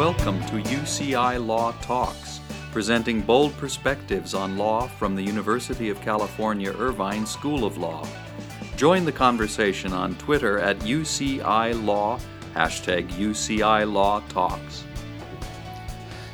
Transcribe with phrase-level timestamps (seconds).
[0.00, 2.40] welcome to UCI Law Talks,
[2.72, 8.08] presenting bold perspectives on law from the University of California Irvine School of Law.
[8.78, 12.18] Join the conversation on Twitter at UCI Law,
[12.54, 14.84] hashtag UCI Law Talks.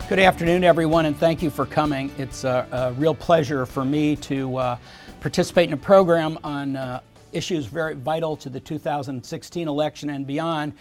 [0.08, 2.12] Good afternoon, everyone, and thank you for coming.
[2.18, 4.78] It's a, a real pleasure for me to uh,
[5.18, 7.00] participate in a program on uh,
[7.32, 10.72] issues very vital to the 2016 election and beyond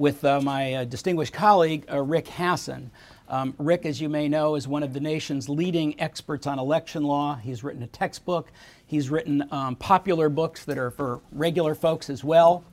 [0.00, 2.88] with uh, my uh, distinguished colleague, uh, Rick Hasen.
[3.28, 7.04] Um, Rick, as you may know, is one of the nation's leading experts on election
[7.04, 7.36] law.
[7.36, 8.50] He's written a textbook,
[8.86, 12.64] he's written um, popular books that are for regular folks as well.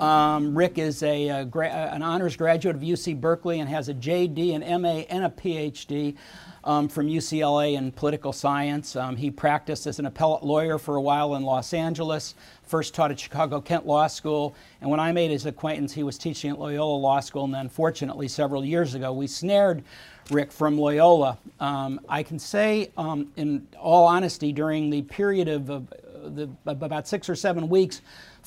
[0.00, 3.94] Um, Rick is a, a gra- an honors graduate of UC Berkeley and has a
[3.94, 6.16] JD, an MA, and a PhD
[6.64, 8.94] um, from UCLA in political science.
[8.94, 13.10] Um, he practiced as an appellate lawyer for a while in Los Angeles, first taught
[13.10, 16.58] at Chicago Kent Law School, and when I made his acquaintance, he was teaching at
[16.58, 19.82] Loyola Law School, and then fortunately, several years ago, we snared
[20.30, 21.38] Rick from Loyola.
[21.58, 25.88] Um, I can say, um, in all honesty, during the period of, of,
[26.34, 28.02] the, about six or seven weeks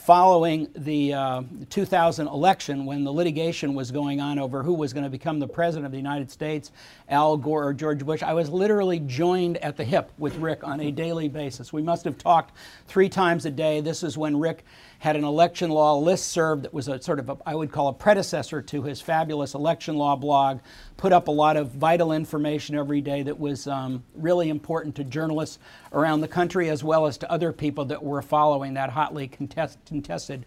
[0.06, 5.04] following the uh, 2000 election when the litigation was going on over who was going
[5.04, 6.72] to become the president of the United States,
[7.08, 10.80] Al Gore or George Bush, I was literally joined at the hip with Rick on
[10.80, 11.72] a daily basis.
[11.72, 12.56] We must have talked
[12.88, 13.80] three times a day.
[13.80, 14.66] This is when Rick
[15.02, 17.88] had an election law list serve that was a sort of, a, I would call
[17.88, 20.60] a predecessor to his fabulous election law blog,
[20.96, 25.04] put up a lot of vital information every day that was um, really important to
[25.04, 25.58] journalists
[25.92, 29.80] around the country as well as to other people that were following that hotly contest,
[29.88, 30.46] contested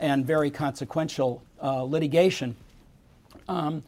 [0.00, 2.56] and very consequential uh, litigation.
[3.48, 3.84] Um,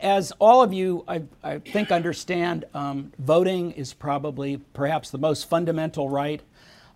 [0.00, 5.46] as all of you, I, I think, understand, um, voting is probably perhaps the most
[5.46, 6.40] fundamental right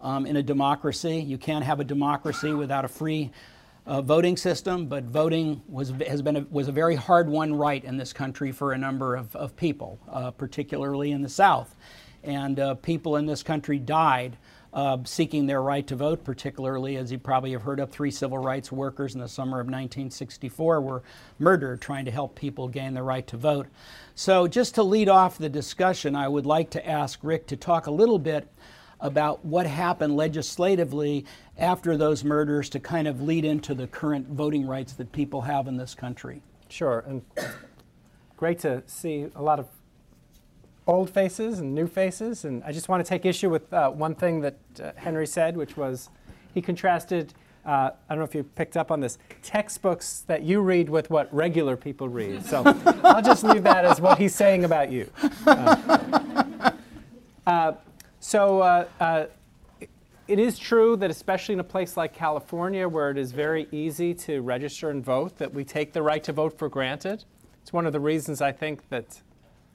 [0.02, 1.16] um, in a democracy.
[1.16, 3.30] You can't have a democracy without a free
[3.86, 7.82] uh, voting system, but voting was, has been a, was a very hard won right
[7.82, 11.74] in this country for a number of, of people, uh, particularly in the South.
[12.22, 14.36] And uh, people in this country died
[14.72, 18.38] uh, seeking their right to vote, particularly, as you probably have heard of, three civil
[18.38, 21.02] rights workers in the summer of 1964 were
[21.38, 23.66] murdered trying to help people gain the right to vote.
[24.14, 27.86] So, just to lead off the discussion, I would like to ask Rick to talk
[27.86, 28.48] a little bit
[29.02, 31.26] about what happened legislatively
[31.58, 35.66] after those murders to kind of lead into the current voting rights that people have
[35.66, 36.40] in this country.
[36.68, 37.22] Sure, and
[38.36, 39.68] great to see a lot of
[40.86, 42.44] old faces and new faces.
[42.44, 45.56] And I just want to take issue with uh, one thing that uh, Henry said,
[45.56, 46.08] which was
[46.54, 47.34] he contrasted.
[47.64, 51.10] Uh, I don't know if you picked up on this textbooks that you read with
[51.10, 52.44] what regular people read.
[52.44, 52.62] So
[53.04, 55.08] I'll just leave that as what he's saying about you.
[55.46, 56.72] Uh,
[57.46, 57.72] uh,
[58.22, 59.26] so uh, uh,
[60.28, 64.14] it is true that especially in a place like California where it is very easy
[64.14, 67.24] to register and vote that we take the right to vote for granted.
[67.62, 69.20] It's one of the reasons I think that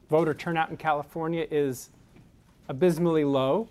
[0.10, 1.90] voter turnout in California is
[2.70, 3.68] abysmally low.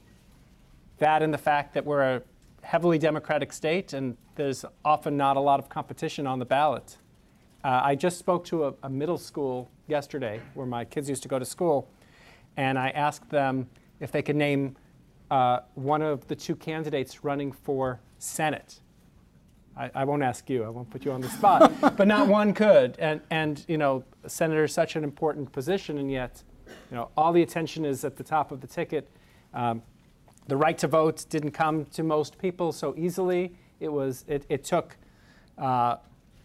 [0.98, 2.22] That and the fact that we're a
[2.60, 6.98] heavily Democratic state and there's often not a lot of competition on the ballot.
[7.64, 11.28] Uh, I just spoke to a, a middle school yesterday where my kids used to
[11.28, 11.88] go to school,
[12.58, 13.70] and I asked them
[14.00, 14.76] if they could name
[15.30, 18.80] uh, one of the two candidates running for Senate.
[19.76, 22.54] I, I, won't ask you, I won't put you on the spot, but not one
[22.54, 22.96] could.
[22.98, 26.42] And, and, you know, senator is such an important position, and yet,
[26.90, 29.10] you know, all the attention is at the top of the ticket.
[29.52, 29.82] Um,
[30.48, 33.54] the right to vote didn't come to most people so easily.
[33.80, 34.96] It was, it, it took
[35.58, 35.96] uh,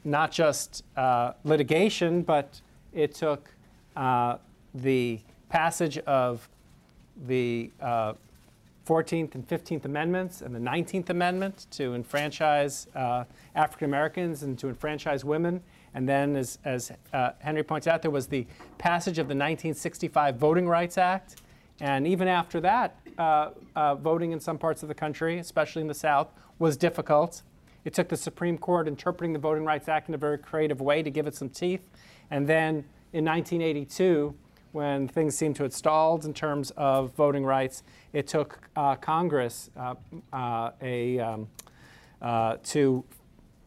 [0.04, 2.60] not just uh, litigation, but
[2.94, 3.50] it took
[3.96, 4.38] uh,
[4.74, 5.20] the
[5.50, 6.50] passage of
[7.28, 8.14] the uh,
[8.88, 13.24] 14th and 15th Amendments and the 19th Amendment to enfranchise uh,
[13.56, 15.62] African Americans and to enfranchise women.
[15.94, 20.38] And then, as, as uh, Henry points out, there was the passage of the 1965
[20.38, 21.42] Voting Rights Act.
[21.80, 25.88] And even after that, uh, uh, voting in some parts of the country, especially in
[25.88, 26.30] the South,
[26.60, 27.42] was difficult.
[27.86, 31.02] It took the Supreme Court interpreting the Voting Rights Act in a very creative way
[31.02, 31.90] to give it some teeth.
[32.30, 34.34] And then in 1982,
[34.72, 37.84] when things seemed to have stalled in terms of voting rights,
[38.14, 39.96] it took uh, Congress uh,
[40.32, 41.48] uh, a, um,
[42.22, 43.04] uh, to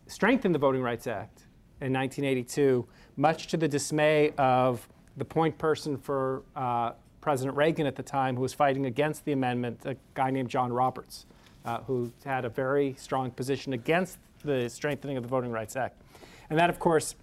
[0.06, 1.44] strengthen the Voting Rights Act
[1.80, 2.86] in 1982,
[3.16, 8.36] much to the dismay of the point person for uh, President Reagan at the time,
[8.36, 11.26] who was fighting against the amendment, a guy named John Roberts,
[11.64, 16.00] uh, who had a very strong position against the strengthening of the Voting Rights Act.
[16.50, 17.14] And that, of course,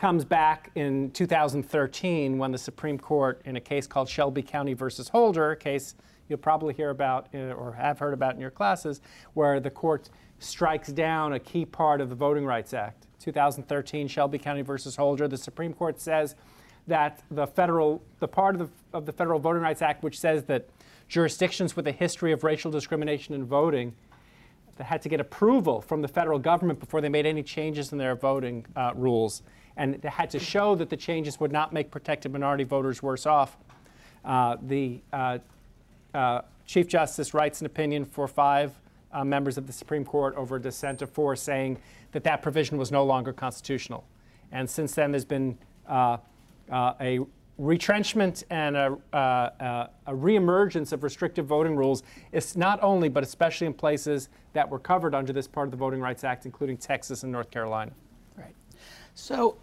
[0.00, 5.10] comes back in 2013 when the Supreme Court, in a case called Shelby County versus
[5.10, 5.94] Holder, a case
[6.26, 9.02] you'll probably hear about uh, or have heard about in your classes,
[9.34, 10.08] where the court
[10.38, 13.08] strikes down a key part of the Voting Rights Act.
[13.18, 15.28] 2013, Shelby County versus Holder.
[15.28, 16.34] The Supreme Court says
[16.86, 20.44] that the federal, the part of the, of the Federal Voting Rights Act which says
[20.44, 20.66] that
[21.08, 23.94] jurisdictions with a history of racial discrimination in voting
[24.78, 28.14] had to get approval from the federal government before they made any changes in their
[28.14, 29.42] voting uh, rules,
[29.80, 33.56] and had to show that the changes would not make protected minority voters worse off.
[34.24, 35.38] Uh, the uh,
[36.14, 38.72] uh Chief Justice writes an opinion for five
[39.10, 41.78] uh, members of the Supreme Court over a dissent of four, saying
[42.12, 44.04] that that provision was no longer constitutional.
[44.52, 47.20] And since then, there's been a
[47.58, 53.24] retrenchment and a, uh, uh, a reemergence of restrictive voting rules is not only, but
[53.24, 56.76] especially in places that were covered under this part of the Voting Rights Act, including
[56.76, 57.92] Texas and North Carolina.
[58.36, 58.54] Right.
[59.14, 59.56] So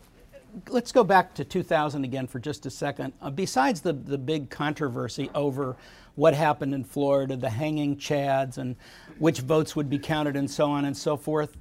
[0.70, 3.14] let's go back to 2000 again for just a second.
[3.22, 5.76] Uh, besides the, the big controversy over
[6.16, 8.76] what happened in Florida, the hanging chads, and
[9.20, 11.56] which votes would be counted, and so on and so forth,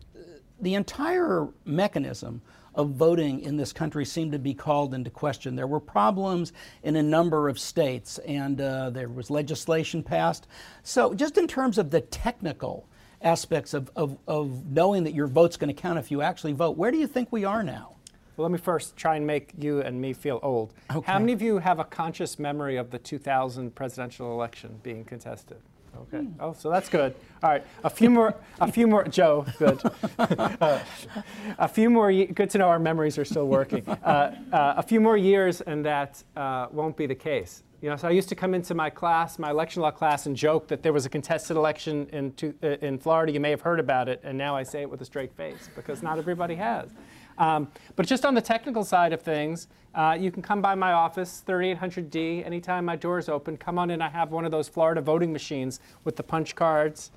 [0.61, 2.41] the entire mechanism
[2.75, 5.57] of voting in this country seemed to be called into question.
[5.57, 6.53] There were problems
[6.83, 10.47] in a number of states, and uh, there was legislation passed.
[10.83, 12.87] So, just in terms of the technical
[13.23, 16.77] aspects of, of, of knowing that your vote's going to count if you actually vote,
[16.77, 17.96] where do you think we are now?
[18.37, 20.75] Well, let me first try and make you and me feel old.
[20.95, 21.11] Okay.
[21.11, 25.59] How many of you have a conscious memory of the 2000 presidential election being contested?
[25.97, 26.19] Okay.
[26.19, 26.41] Hmm.
[26.41, 27.15] Oh, so that's good.
[27.43, 27.65] All right.
[27.83, 28.35] A few more.
[28.61, 29.05] A few more.
[29.05, 29.81] Joe, good.
[30.19, 30.81] uh,
[31.59, 32.13] a few more.
[32.13, 33.89] good to know our memories are still working.
[33.89, 37.63] Uh, uh, a few more years, and that uh, won't be the case.
[37.81, 40.37] You know, so I used to come into my class, my election law class, and
[40.37, 43.33] joke that there was a contested election in, to, uh, in Florida.
[43.33, 45.71] You may have heard about it, and now I say it with a straight face
[45.75, 46.91] because not everybody has.
[47.39, 50.93] Um, but just on the technical side of things, uh, you can come by my
[50.93, 53.57] office, 3800D, anytime my door is open.
[53.57, 54.03] Come on in.
[54.03, 57.11] I have one of those Florida voting machines with the punch cards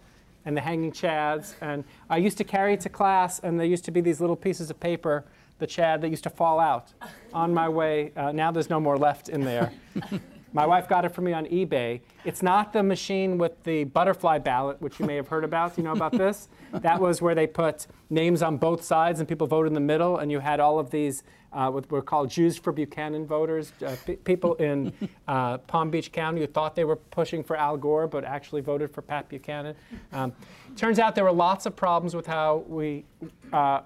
[0.45, 1.56] and the hanging chads.
[1.62, 4.38] And I used to carry it to class, and there used to be these little
[4.38, 5.25] pieces of paper,
[5.60, 6.94] the chad, that used to fall out
[7.33, 8.13] on my way.
[8.16, 9.74] Uh, now there's no more left in there.
[10.51, 12.01] My wife got it for me on eBay.
[12.25, 15.78] It's not the machine with the butterfly ballot, which you may have heard about.
[15.78, 16.50] You know about this?
[16.72, 20.18] That was where they put names on both sides and people voted in the middle,
[20.18, 23.96] and you had all of these uh, what were called Jews for Buchanan voters, uh,
[24.24, 24.94] people in
[25.28, 28.92] uh, Palm Beach County who thought they were pushing for Al Gore but actually voted
[28.92, 29.75] for Pat Buchanan.
[30.13, 30.31] Um,
[30.75, 33.06] turns out there were lots of problems with how we
[33.52, 33.81] uh,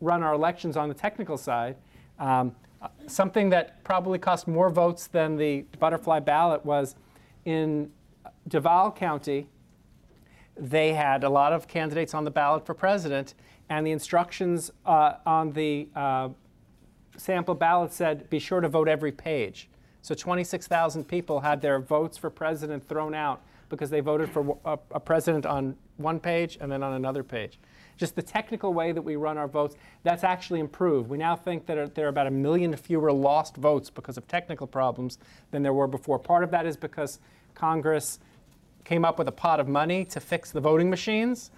[0.00, 1.76] run our elections on the technical side.
[2.18, 2.54] Um,
[3.06, 6.94] something that probably cost more votes than the butterfly ballot was
[7.44, 7.90] in
[8.48, 9.48] Duval County,
[10.56, 13.34] they had a lot of candidates on the ballot for president,
[13.68, 16.28] and the instructions uh, on the uh,
[17.16, 19.68] sample ballot said be sure to vote every page.
[20.02, 24.78] So 26,000 people had their votes for president thrown out because they voted for a,
[24.90, 27.58] a president on one page and then on another page
[27.96, 31.08] just the technical way that we run our votes, that's actually improved.
[31.08, 34.66] We now think that there are about a million fewer lost votes because of technical
[34.66, 35.18] problems
[35.50, 36.18] than there were before.
[36.18, 37.20] Part of that is because
[37.54, 38.18] Congress
[38.84, 41.50] came up with a pot of money to fix the voting machines.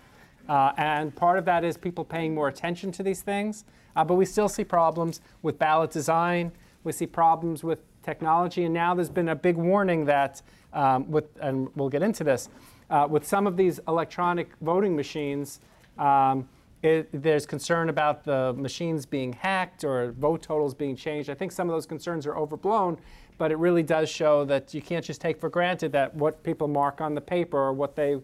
[0.48, 3.64] Uh, and part of that is people paying more attention to these things.
[3.96, 6.52] Uh, but we still see problems with ballot design.
[6.84, 8.64] We see problems with technology.
[8.64, 10.42] And now there's been a big warning that,
[10.72, 12.48] um, with, and we'll get into this,
[12.90, 15.60] uh, with some of these electronic voting machines,
[15.98, 16.48] um,
[16.82, 21.30] it, there's concern about the machines being hacked or vote totals being changed.
[21.30, 22.98] I think some of those concerns are overblown,
[23.38, 26.68] but it really does show that you can't just take for granted that what people
[26.68, 28.18] mark on the paper or what they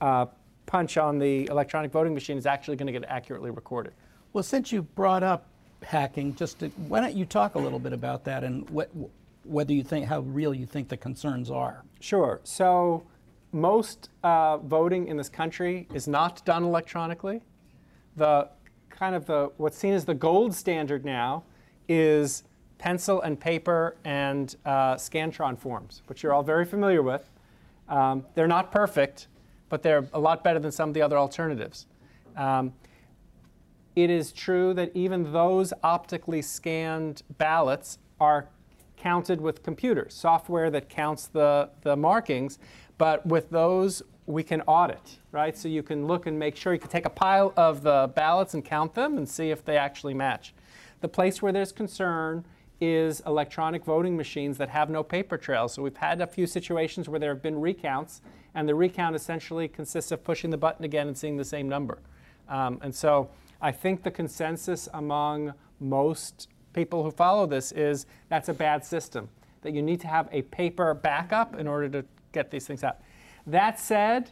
[0.00, 0.26] uh,
[0.66, 3.92] punch on the electronic voting machine is actually going to get accurately recorded.
[4.32, 5.46] Well, since you brought up
[5.82, 8.90] hacking, just to, why don't you talk a little bit about that and what,
[9.44, 11.84] whether you think how real you think the concerns are?
[12.00, 12.40] Sure.
[12.44, 13.02] So
[13.52, 17.42] most uh, voting in this country is not done electronically.
[18.16, 18.48] The
[18.90, 21.44] kind of the what's seen as the gold standard now
[21.88, 22.44] is
[22.78, 27.30] pencil and paper and uh, Scantron forms, which you're all very familiar with.
[27.88, 29.28] Um, they're not perfect,
[29.68, 31.86] but they're a lot better than some of the other alternatives.
[32.36, 32.72] Um,
[33.94, 38.48] it is true that even those optically scanned ballots are
[38.96, 42.58] counted with computers, software that counts the, the markings,
[42.98, 45.56] but with those, we can audit, right?
[45.56, 48.54] So you can look and make sure you can take a pile of the ballots
[48.54, 50.54] and count them and see if they actually match.
[51.00, 52.44] The place where there's concern
[52.80, 55.68] is electronic voting machines that have no paper trail.
[55.68, 58.22] So we've had a few situations where there have been recounts,
[58.54, 61.98] and the recount essentially consists of pushing the button again and seeing the same number.
[62.48, 63.30] Um, and so
[63.60, 69.28] I think the consensus among most people who follow this is that's a bad system,
[69.62, 72.98] that you need to have a paper backup in order to get these things out.
[73.46, 74.30] That said,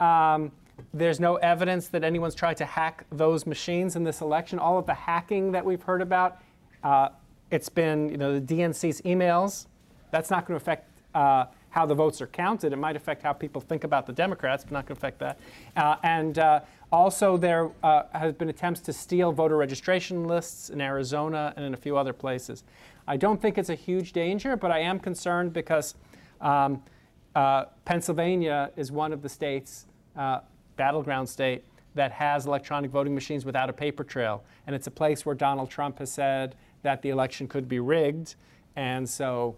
[0.00, 0.52] um,
[0.94, 4.58] there's no evidence that anyone's tried to hack those machines in this election.
[4.58, 6.38] All of the hacking that we've heard about,
[6.82, 7.10] uh,
[7.50, 9.66] it's been you know the DNC's emails.
[10.10, 12.72] That's not going to affect uh, how the votes are counted.
[12.72, 15.38] It might affect how people think about the Democrats, but not going to affect that.
[15.74, 20.80] Uh, and uh, also, there uh, has been attempts to steal voter registration lists in
[20.80, 22.64] Arizona and in a few other places.
[23.08, 25.94] I don't think it's a huge danger, but I am concerned because
[26.42, 26.82] um,
[27.34, 29.86] uh, Pennsylvania is one of the states,
[30.16, 30.40] uh,
[30.76, 34.42] battleground state, that has electronic voting machines without a paper trail.
[34.66, 38.34] And it's a place where Donald Trump has said that the election could be rigged.
[38.76, 39.56] And so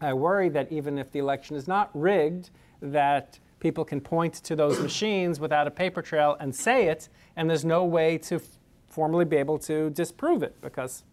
[0.00, 4.56] I worry that even if the election is not rigged, that people can point to
[4.56, 8.40] those machines without a paper trail and say it, and there's no way to
[8.88, 11.04] formally be able to disprove it because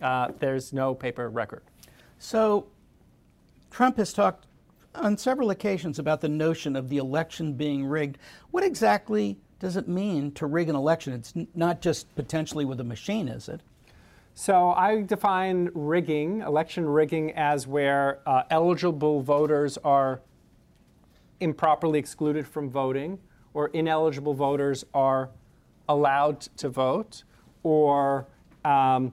[0.00, 1.62] uh, there's no paper record.
[2.18, 2.66] So,
[3.70, 4.47] Trump has talked
[4.94, 8.18] on several occasions about the notion of the election being rigged.
[8.50, 11.12] What exactly does it mean to rig an election?
[11.12, 13.60] It's not just potentially with a machine, is it?
[14.34, 20.20] So I define rigging, election rigging, as where uh, eligible voters are
[21.40, 23.18] improperly excluded from voting,
[23.52, 25.30] or ineligible voters are
[25.88, 27.24] allowed to vote,
[27.64, 28.28] or
[28.64, 29.12] um,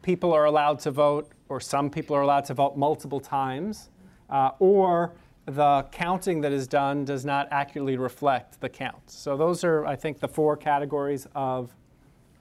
[0.00, 3.90] people are allowed to vote, or some people are allowed to vote multiple times,
[4.32, 5.12] uh, or
[5.46, 9.10] the counting that is done does not accurately reflect the count.
[9.10, 11.74] So those are, I think, the four categories of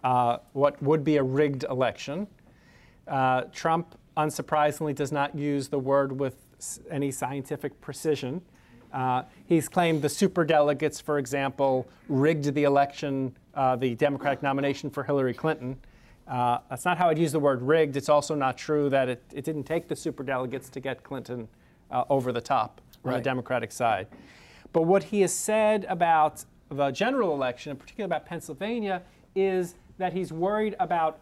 [0.04, 2.28] uh, what would be a rigged election.
[3.08, 6.36] Uh, Trump, unsurprisingly, does not use the word with
[6.90, 8.42] any scientific precision.
[8.94, 15.04] Uh, he's claimed the superdelegates, for example, rigged the election, uh, the Democratic nomination for
[15.04, 15.78] Hillary Clinton.
[16.28, 17.98] Uh, that's not how I'd use the word rigged.
[17.98, 21.48] It's also not true that it, it didn't take the superdelegates to get Clinton
[21.92, 23.18] uh, over the top on Right.
[23.18, 24.08] the Democratic side.
[24.74, 29.02] But what he has said about the general election, and particularly about Pennsylvania,
[29.36, 31.20] is that he's worried about,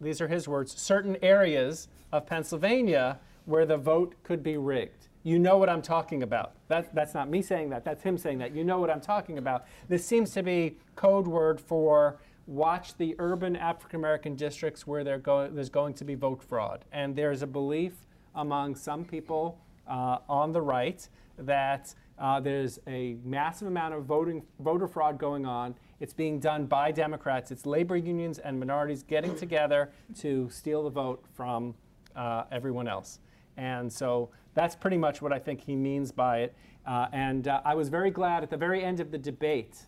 [0.00, 5.08] these are his words, certain areas of Pennsylvania where the vote could be rigged.
[5.24, 6.54] You know what I'm talking about.
[6.68, 8.54] That, that's not me saying that, that's him saying that.
[8.54, 9.66] You know what I'm talking about.
[9.88, 15.48] This seems to be code word for watch the urban African American districts where go,
[15.48, 16.84] there's going to be vote fraud.
[16.92, 17.92] And there's a belief
[18.34, 19.58] among some people
[19.88, 21.08] uh, on the right
[21.38, 25.74] that uh, there's a massive amount of voting, voter fraud going on.
[26.00, 27.50] It's being done by Democrats.
[27.50, 31.74] It's labor unions and minorities getting together to steal the vote from
[32.14, 33.18] uh, everyone else.
[33.56, 36.54] And so that's pretty much what I think he means by it.
[36.86, 39.78] Uh, and uh, I was very glad at the very end of the debate.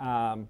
[0.00, 0.48] Um,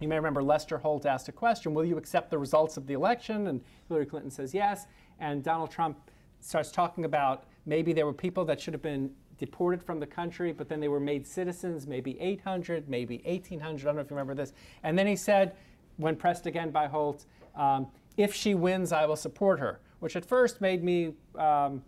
[0.00, 2.94] you may remember Lester Holt asked a question Will you accept the results of the
[2.94, 3.46] election?
[3.48, 4.86] And Hillary Clinton says yes.
[5.20, 6.10] And Donald Trump
[6.40, 10.52] starts talking about maybe there were people that should have been deported from the country,
[10.52, 13.82] but then they were made citizens, maybe 800, maybe 1,800.
[13.82, 14.52] I don't know if you remember this.
[14.82, 15.56] And then he said,
[15.96, 20.24] when pressed again by Holt, um, if she wins, I will support her, which at
[20.24, 21.82] first made me um,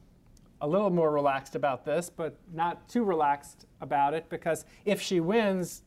[0.60, 5.20] a little more relaxed about this, but not too relaxed about it because if she
[5.20, 5.82] wins,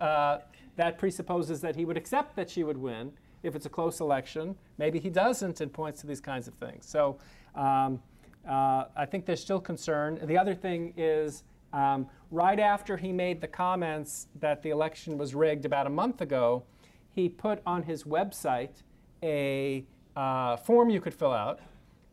[0.00, 0.38] uh,
[0.76, 4.54] that presupposes that he would accept that she would win if it's a close election.
[4.78, 6.86] Maybe he doesn't and points to these kinds of things.
[6.86, 7.18] So
[7.54, 8.00] um,
[8.48, 10.18] uh, I think there's still concern.
[10.22, 15.34] The other thing is um, right after he made the comments that the election was
[15.34, 16.64] rigged about a month ago,
[17.10, 18.82] he put on his website
[19.22, 19.84] a
[20.16, 21.60] uh, form you could fill out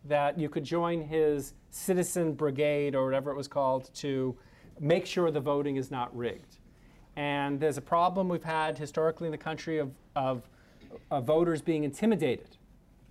[0.05, 4.35] that you could join his citizen brigade or whatever it was called to
[4.79, 6.57] make sure the voting is not rigged.
[7.15, 10.47] And there's a problem we've had historically in the country of, of,
[11.11, 12.58] of voters being intimidated.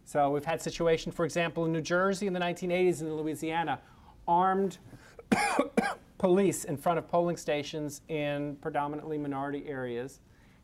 [0.09, 3.79] So we've had situation, for example, in New Jersey in the 1980s and in Louisiana,
[4.27, 4.79] armed
[6.19, 10.21] police in front of polling stations in predominantly minority areas.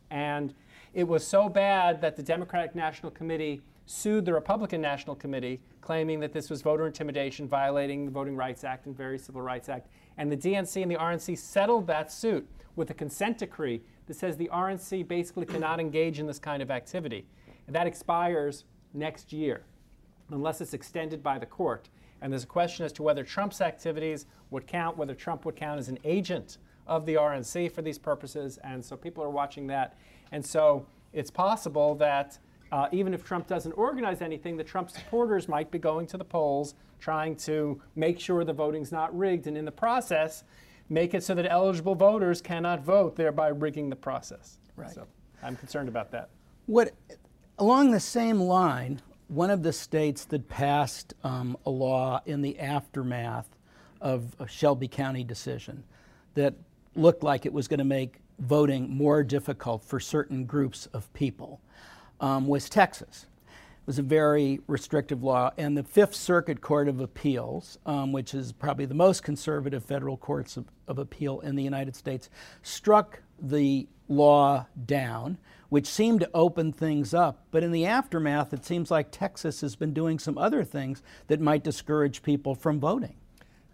[0.09, 0.55] And
[0.95, 6.19] it was so bad that the Democratic National Committee sued the Republican National Committee, claiming
[6.21, 9.89] that this was voter intimidation, violating the Voting Rights Act and various Civil Rights Act.
[10.17, 14.37] And the DNC and the RNC settled that suit with a consent decree that says
[14.37, 17.27] the RNC basically cannot engage in this kind of activity.
[17.67, 18.63] And that expires
[18.95, 19.63] next year,
[20.31, 21.89] unless it's extended by the court.
[22.21, 25.79] And there's a question as to whether Trump's activities would count, whether Trump would count
[25.79, 28.57] as an agent of the RNC for these purposes.
[28.63, 29.97] And so people are watching that.
[30.31, 32.39] And so it's possible that
[32.71, 36.25] uh, even if Trump doesn't organize anything, the Trump supporters might be going to the
[36.25, 40.43] polls trying to make sure the voting's not rigged, and in the process,
[40.89, 44.57] make it so that eligible voters cannot vote, thereby rigging the process.
[44.75, 44.91] Right.
[44.91, 45.05] So
[45.43, 46.29] I'm concerned about that.
[46.65, 46.91] What,
[47.57, 52.59] along the same line, one of the states that passed um, a law in the
[52.59, 53.47] aftermath
[54.01, 55.83] of a Shelby County decision
[56.35, 56.53] that
[56.95, 61.61] looked like it was going to make voting more difficult for certain groups of people
[62.19, 63.25] um, was Texas.
[63.47, 68.33] It was a very restrictive law, and the Fifth Circuit Court of Appeals, um, which
[68.33, 72.29] is probably the most conservative federal courts of, of appeal in the United States,
[72.63, 75.37] struck the law down,
[75.75, 77.47] which seemed to open things up.
[77.51, 81.41] But in the aftermath, it seems like Texas has been doing some other things that
[81.41, 83.17] might discourage people from voting.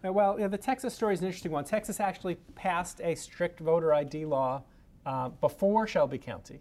[0.04, 1.62] Uh, well, the Texas story is an interesting one.
[1.62, 4.64] Texas actually passed a strict voter ID law
[5.06, 6.60] uh, before Shelby County,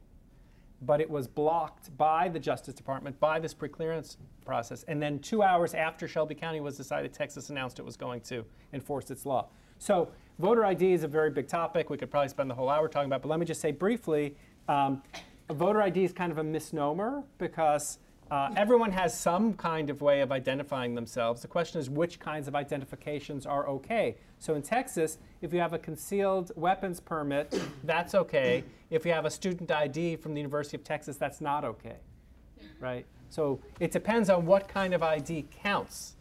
[0.83, 4.83] but it was blocked by the Justice Department by this preclearance process.
[4.83, 8.45] And then two hours after Shelby County was decided, Texas announced it was going to
[8.74, 9.50] enforce its law.
[9.79, 11.89] So voter ID is a very big topic.
[11.89, 13.71] We could probably spend the whole hour talking about, it, but let me just say
[13.71, 14.36] briefly,
[14.67, 15.01] um,
[15.53, 18.00] voter ID is kind of a misnomer because
[18.31, 21.41] uh, everyone has some kind of way of identifying themselves.
[21.41, 24.15] The question is which kinds of identifications are okay.
[24.39, 27.53] So in Texas, if you have a concealed weapons permit,
[27.84, 28.63] that's okay.
[28.89, 31.98] If you have a student ID from the University of Texas, that's not okay,
[32.79, 33.05] right?
[33.29, 36.15] So it depends on what kind of ID counts.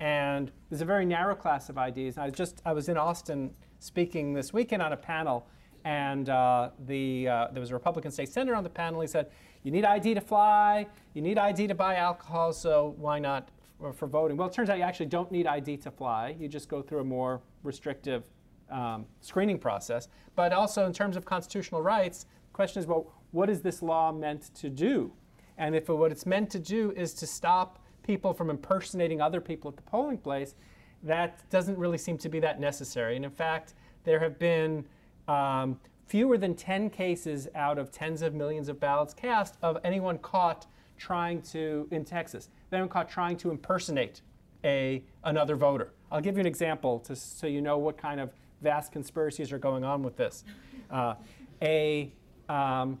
[0.00, 2.18] And there's a very narrow class of IDs.
[2.18, 5.46] I just I was in Austin speaking this weekend on a panel,
[5.84, 9.00] and uh, the uh, there was a Republican state senator on the panel.
[9.00, 9.30] He said
[9.62, 13.48] you need ID to fly, you need ID to buy alcohol, so why not
[13.78, 14.36] for, for voting?
[14.36, 16.36] Well, it turns out you actually don't need ID to fly.
[16.38, 18.24] You just go through a more restrictive
[18.70, 20.08] um, screening process.
[20.34, 24.12] But also, in terms of constitutional rights, the question is well, what is this law
[24.12, 25.12] meant to do?
[25.58, 29.70] And if what it's meant to do is to stop people from impersonating other people
[29.70, 30.54] at the polling place,
[31.02, 33.16] that doesn't really seem to be that necessary.
[33.16, 33.74] And in fact,
[34.04, 34.84] there have been
[35.32, 40.18] um, fewer than 10 cases out of tens of millions of ballots cast of anyone
[40.18, 40.66] caught
[40.98, 44.20] trying to, in Texas, anyone caught trying to impersonate
[44.64, 45.92] a, another voter.
[46.10, 49.58] I'll give you an example to, so you know what kind of vast conspiracies are
[49.58, 50.44] going on with this.
[50.90, 51.14] Uh,
[51.62, 52.12] a,
[52.48, 53.00] um,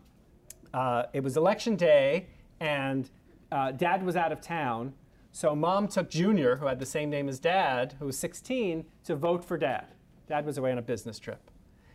[0.72, 2.26] uh, it was election day,
[2.60, 3.10] and
[3.52, 4.94] uh, dad was out of town,
[5.30, 9.16] so mom took Junior, who had the same name as dad, who was 16, to
[9.16, 9.88] vote for dad.
[10.26, 11.51] Dad was away on a business trip.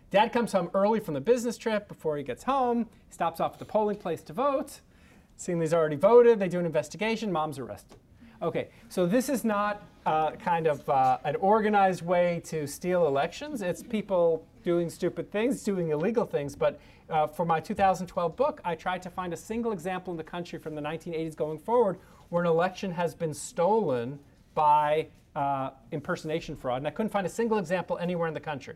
[0.10, 2.88] Dad comes home early from the business trip before he gets home.
[3.10, 4.80] Stops off at the polling place to vote.
[5.36, 7.32] Seeing he's already voted, they do an investigation.
[7.32, 7.98] Mom's arrested.
[8.42, 13.62] Okay, so this is not uh, kind of uh, an organized way to steal elections.
[13.62, 16.56] It's people doing stupid things, doing illegal things.
[16.56, 20.24] But uh, for my 2012 book, I tried to find a single example in the
[20.24, 21.98] country from the 1980s going forward
[22.30, 24.20] where an election has been stolen
[24.54, 26.78] by uh, impersonation fraud.
[26.78, 28.76] And I couldn't find a single example anywhere in the country.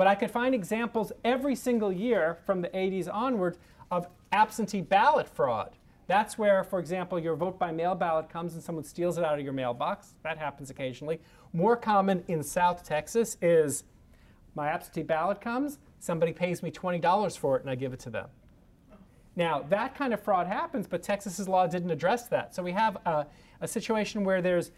[0.00, 3.58] But I could find examples every single year from the 80s onward
[3.90, 5.76] of absentee ballot fraud.
[6.06, 9.38] That's where, for example, your vote by mail ballot comes and someone steals it out
[9.38, 10.14] of your mailbox.
[10.22, 11.20] That happens occasionally.
[11.52, 13.84] More common in South Texas is
[14.54, 18.10] my absentee ballot comes, somebody pays me $20 for it, and I give it to
[18.10, 18.30] them.
[19.36, 22.54] Now, that kind of fraud happens, but Texas's law didn't address that.
[22.54, 23.26] So we have a,
[23.60, 24.70] a situation where there's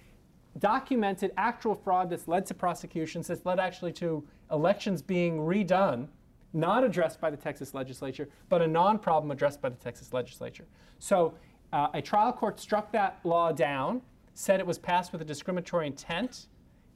[0.58, 6.08] documented actual fraud that's led to prosecutions, that's led actually to elections being redone,
[6.52, 10.66] not addressed by the Texas legislature, but a non problem addressed by the Texas legislature.
[10.98, 11.34] So
[11.72, 14.02] uh, a trial court struck that law down,
[14.34, 16.46] said it was passed with a discriminatory intent,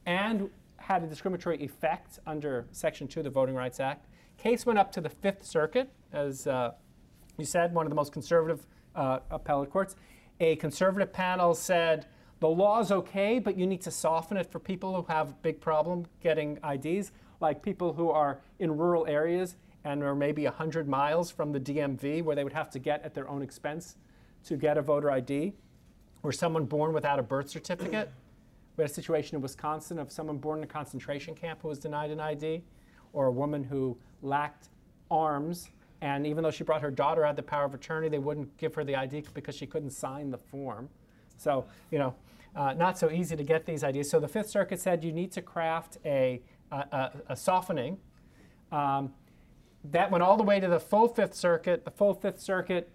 [0.05, 4.07] and had a discriminatory effect under Section 2 of the Voting Rights Act.
[4.39, 6.73] Case went up to the Fifth Circuit, as uh,
[7.39, 9.97] you said, one of the most conservative uh, appellate courts.
[10.41, 12.07] A conservative panel said,
[12.41, 15.35] the law is okay, but you need to soften it for people who have a
[15.43, 20.89] big problem getting IDs, like people who are in rural areas and are maybe 100
[20.89, 23.97] miles from the DMV where they would have to get at their own expense
[24.45, 25.53] to get a voter ID,
[26.23, 28.11] or someone born without a birth certificate.
[28.77, 31.79] We had a situation in Wisconsin of someone born in a concentration camp who was
[31.79, 32.63] denied an ID,
[33.13, 34.69] or a woman who lacked
[35.11, 35.71] arms,
[36.01, 38.75] and even though she brought her daughter out the power of attorney, they wouldn't give
[38.75, 40.89] her the ID because she couldn't sign the form.
[41.39, 42.15] So, you know,
[42.55, 44.09] uh, not so easy to get these ideas.
[44.11, 46.41] So the Fifth Circuit said you need to craft a,
[46.73, 47.99] a, a softening.
[48.73, 49.13] Um,
[49.85, 51.85] that went all the way to the full Fifth Circuit.
[51.85, 52.91] The full Fifth Circuit,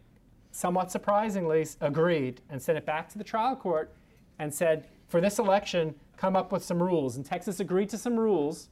[0.51, 3.93] somewhat surprisingly, agreed and sent it back to the trial court
[4.39, 7.15] and said, for this election, come up with some rules.
[7.15, 8.69] And Texas agreed to some rules,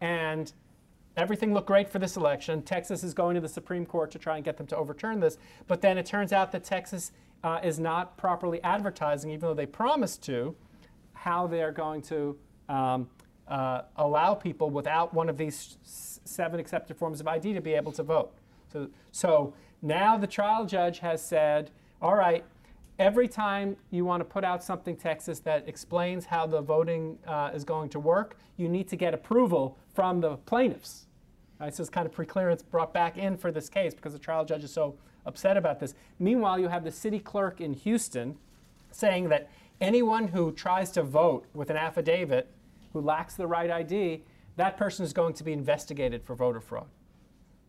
[0.00, 0.52] and
[1.16, 2.62] everything looked great for this election.
[2.62, 5.36] Texas is going to the Supreme Court to try and get them to overturn this.
[5.66, 9.66] But then it turns out that Texas uh, is not properly advertising, even though they
[9.66, 10.56] promised to,
[11.12, 13.08] how they are going to um,
[13.48, 15.76] uh, allow people without one of these
[16.24, 18.32] seven accepted forms of ID to be able to vote.
[18.72, 22.44] So, so now the trial judge has said, all right,
[22.98, 27.50] every time you want to put out something, Texas, that explains how the voting uh,
[27.54, 31.06] is going to work, you need to get approval from the plaintiffs.
[31.60, 34.44] Right, so it's kind of preclearance brought back in for this case because the trial
[34.44, 35.94] judge is so upset about this.
[36.18, 38.36] Meanwhile, you have the city clerk in Houston
[38.90, 39.48] saying that
[39.80, 42.48] anyone who tries to vote with an affidavit
[42.94, 44.22] who lacks the right ID,
[44.56, 46.86] that person is going to be investigated for voter fraud.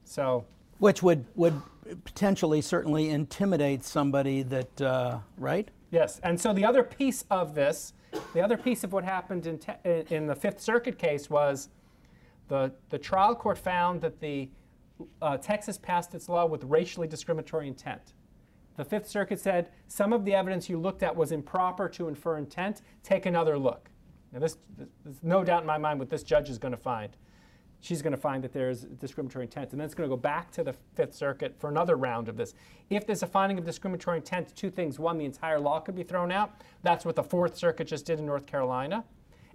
[0.05, 0.45] So,
[0.77, 1.61] which would would
[2.05, 5.67] potentially certainly intimidate somebody that uh, right?
[5.91, 7.93] Yes, and so the other piece of this,
[8.33, 11.69] the other piece of what happened in te- in the Fifth Circuit case was
[12.47, 14.49] the the trial court found that the
[15.21, 18.13] uh, Texas passed its law with racially discriminatory intent.
[18.77, 22.37] The Fifth Circuit said some of the evidence you looked at was improper to infer
[22.37, 22.81] intent.
[23.03, 23.89] Take another look.
[24.35, 27.15] Now, this, there's no doubt in my mind what this judge is going to find.
[27.79, 30.51] She's going to find that there's discriminatory intent, and then it's going to go back
[30.51, 32.53] to the Fifth Circuit for another round of this.
[32.89, 36.03] If there's a finding of discriminatory intent, two things: one, the entire law could be
[36.03, 36.61] thrown out.
[36.83, 39.05] That's what the Fourth Circuit just did in North Carolina.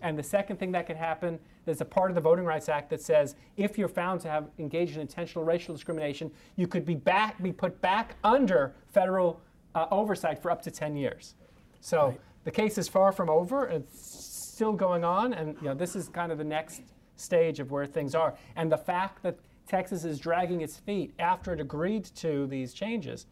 [0.01, 2.89] And the second thing that could happen, there's a part of the Voting Rights Act
[2.89, 6.95] that says if you're found to have engaged in intentional racial discrimination, you could be
[6.95, 9.43] back, be put back under federal
[9.75, 11.35] uh, oversight for up to 10 years.
[11.81, 12.21] So right.
[12.45, 13.67] the case is far from over.
[13.67, 14.30] It's
[14.61, 16.83] still going on, and you know, this is kind of the next
[17.17, 18.35] stage of where things are.
[18.57, 23.25] And the fact that Texas is dragging its feet after it agreed to these changes,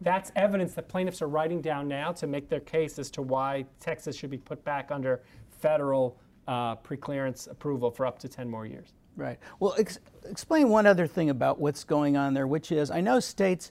[0.00, 3.66] that's evidence that plaintiffs are writing down now to make their case as to why
[3.78, 6.16] Texas should be put back under federal
[6.48, 8.94] uh, preclearance approval for up to 10 more years.
[9.18, 9.38] Right.
[9.60, 13.20] Well, ex- explain one other thing about what's going on there, which is I know
[13.20, 13.70] states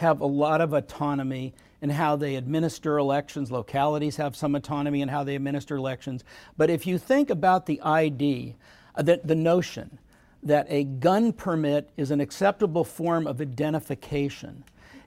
[0.00, 3.50] have a lot of autonomy in how they administer elections.
[3.50, 6.24] Localities have some autonomy in how they administer elections.
[6.56, 8.56] But if you think about the ID,
[8.94, 9.98] uh, the, the notion
[10.42, 14.64] that a gun permit is an acceptable form of identification,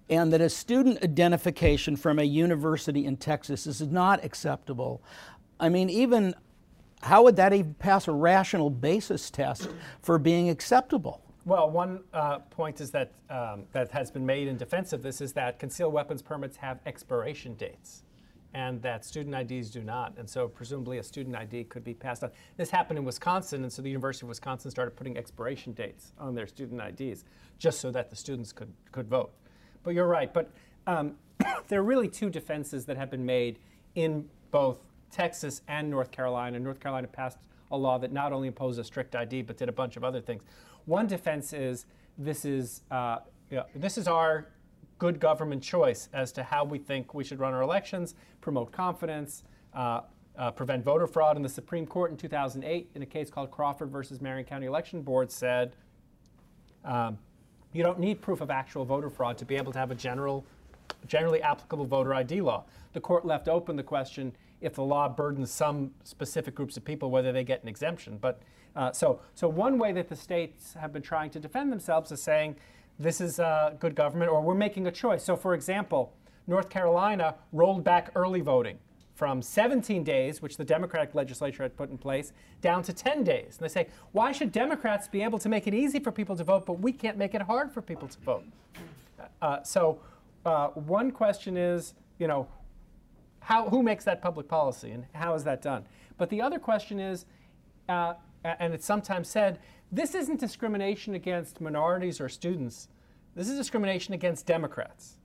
[0.10, 5.02] and that a student identification from a university in Texas is not acceptable.
[5.60, 6.36] I mean, even
[7.02, 9.70] how would that even pass a rational basis test
[10.02, 11.23] for being acceptable?
[11.46, 15.20] Well, one uh, point is that um, that has been made in defense of this
[15.20, 18.04] is that concealed weapons permits have expiration dates,
[18.54, 20.14] and that student IDs do not.
[20.18, 22.32] And so, presumably, a student ID could be passed on.
[22.56, 26.34] This happened in Wisconsin, and so the University of Wisconsin started putting expiration dates on
[26.34, 27.26] their student IDs
[27.58, 29.34] just so that the students could could vote.
[29.84, 30.34] But you're right.
[30.34, 30.50] But
[30.88, 31.16] um,
[31.68, 33.60] there are really two defenses that have been made
[33.96, 34.78] in both
[35.12, 36.58] Texas and North Carolina.
[36.58, 37.38] North Carolina passed
[37.74, 40.22] a law that not only imposed a strict ID but did a bunch of other
[40.22, 40.44] things.
[40.86, 41.86] One defense is
[42.18, 43.18] this is uh,
[43.50, 44.48] you know, this is our
[45.00, 49.44] good government choice as to how we think we should run our elections, promote confidence,
[49.74, 50.02] uh,
[50.38, 51.36] uh, prevent voter fraud.
[51.36, 55.02] And the Supreme Court in 2008, in a case called Crawford versus Marion County Election
[55.02, 55.76] Board, said
[56.86, 57.18] um,
[57.74, 60.46] you don't need proof of actual voter fraud to be able to have a general,
[61.08, 62.64] generally applicable voter ID law.
[62.94, 64.32] The court left open the question
[64.64, 68.18] if the law burdens some specific groups of people, whether they get an exemption.
[68.20, 68.42] But
[68.76, 72.22] uh, so, so one way that the states have been trying to defend themselves is
[72.22, 72.56] saying
[72.98, 75.24] this is uh, good government, or we're making a choice.
[75.24, 76.14] So, for example,
[76.48, 78.78] North Carolina rolled back early voting
[79.16, 83.58] from 17 days, which the Democratic legislature had put in place, down to 10 days.
[83.58, 86.44] And they say, why should Democrats be able to make it easy for people to
[86.44, 88.44] vote, but we can't make it hard for people to vote?
[89.42, 90.00] Uh, so,
[90.46, 92.48] uh, one question is, you know,
[93.44, 95.86] how, who makes that public policy and how is that done?
[96.18, 97.26] But the other question is,
[97.90, 99.60] uh, and it's sometimes said,
[99.92, 102.88] this isn't discrimination against minorities or students.
[103.36, 105.18] This is discrimination against Democrats.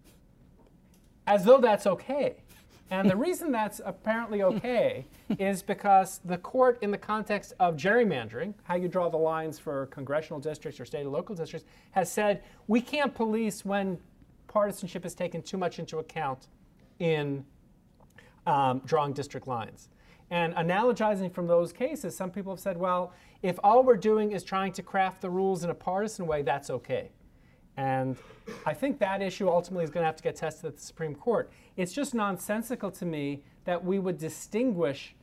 [1.26, 2.42] As though that's okay.
[2.90, 5.07] And the reason that's apparently okay
[5.38, 9.87] is because the court, in the context of gerrymandering, how you draw the lines for
[9.87, 13.98] congressional districts or state or local districts, has said we can't police when
[14.48, 16.48] partisanship is taken too much into account
[16.98, 17.44] in
[18.48, 19.90] um, drawing district lines.
[20.30, 24.42] And analogizing from those cases, some people have said, well, if all we're doing is
[24.42, 27.11] trying to craft the rules in a partisan way, that's okay.
[27.76, 28.16] And
[28.66, 31.14] I think that issue ultimately is going to have to get tested at the Supreme
[31.14, 31.50] Court.
[31.76, 35.14] It's just nonsensical to me that we would distinguish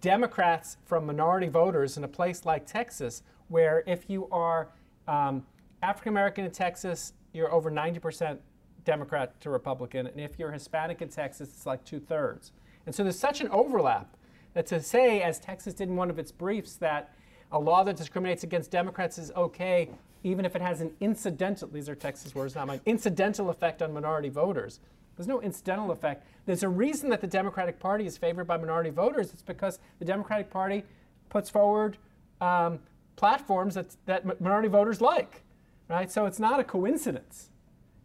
[0.00, 4.70] Democrats from minority voters in a place like Texas, where if you are
[5.06, 5.44] um,
[5.82, 8.38] African American in Texas, you're over 90%
[8.84, 12.52] Democrat to Republican, and if you're Hispanic in Texas, it's like two thirds.
[12.86, 14.16] And so there's such an overlap
[14.54, 17.14] that to say, as Texas did in one of its briefs, that
[17.50, 19.88] a law that discriminates against Democrats is okay,
[20.24, 23.92] even if it has an incidental, these are Texas words, not mine, incidental effect on
[23.92, 24.80] minority voters.
[25.16, 26.26] There's no incidental effect.
[26.46, 29.32] There's a reason that the Democratic Party is favored by minority voters.
[29.32, 30.84] It's because the Democratic Party
[31.28, 31.98] puts forward
[32.40, 32.78] um,
[33.16, 35.42] platforms that, that minority voters like,
[35.88, 36.10] right?
[36.10, 37.50] So it's not a coincidence.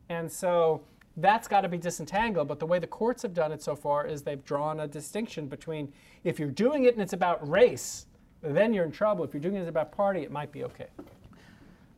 [0.09, 0.81] And so
[1.17, 2.47] that's got to be disentangled.
[2.47, 5.47] But the way the courts have done it so far is they've drawn a distinction
[5.47, 5.91] between
[6.23, 8.05] if you're doing it and it's about race,
[8.41, 9.23] then you're in trouble.
[9.23, 10.87] If you're doing it about party, it might be okay.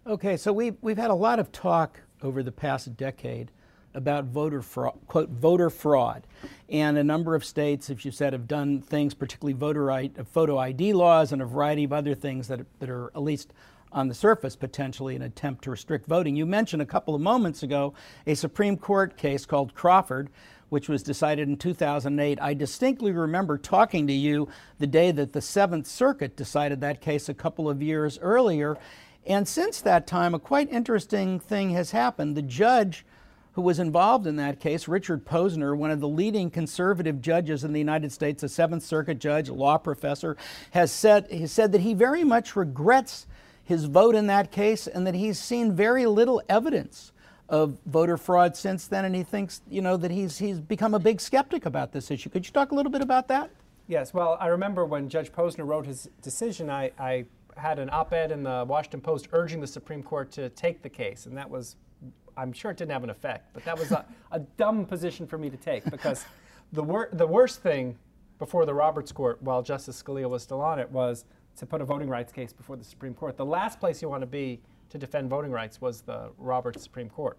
[0.08, 3.52] Okay, so we, we've had a lot of talk over the past decade
[3.94, 6.26] about voter fraud, quote, voter fraud.
[6.70, 10.94] And a number of states, as you said, have done things, particularly voter photo ID
[10.94, 13.54] laws and a variety of other things that, that are at least
[13.92, 16.36] on the surface potentially an attempt to restrict voting.
[16.36, 17.94] You mentioned a couple of moments ago
[18.28, 20.30] a Supreme Court case called Crawford,
[20.70, 22.40] which was decided in 2008.
[22.42, 24.48] I distinctly remember talking to you
[24.78, 28.78] the day that the Seventh Circuit decided that case a couple of years earlier.
[29.26, 32.38] And since that time, a quite interesting thing has happened.
[32.38, 33.06] The judge
[33.54, 37.74] who was involved in that case, Richard Posner, one of the leading conservative judges in
[37.74, 40.38] the United States, a Seventh Circuit judge, law professor,
[40.72, 43.26] has said, he said that he very much regrets
[43.70, 47.12] his vote in that case and that he's seen very little evidence
[47.48, 51.00] of voter fraud since then and he thinks you know that he's he's become a
[51.00, 52.32] big skeptic about this issue.
[52.32, 53.52] Could you talk a little bit about that?
[53.88, 57.26] Yes well i remember when judge posner wrote his decision i, I
[57.58, 61.28] had an op-ed in the washington post urging the supreme court to take the case
[61.28, 61.76] and that was
[62.38, 65.38] i'm sure it didn't have an effect but that was a, a dumb position for
[65.38, 66.26] me to take because
[66.74, 67.98] the, wor- the worst thing
[68.40, 71.26] before the roberts court while justice scalia was still on it was
[71.60, 73.38] to put a voting rights case before the Supreme Court.
[73.38, 77.10] The last place you want to be to defend voting rights was the Roberts Supreme
[77.10, 77.38] Court.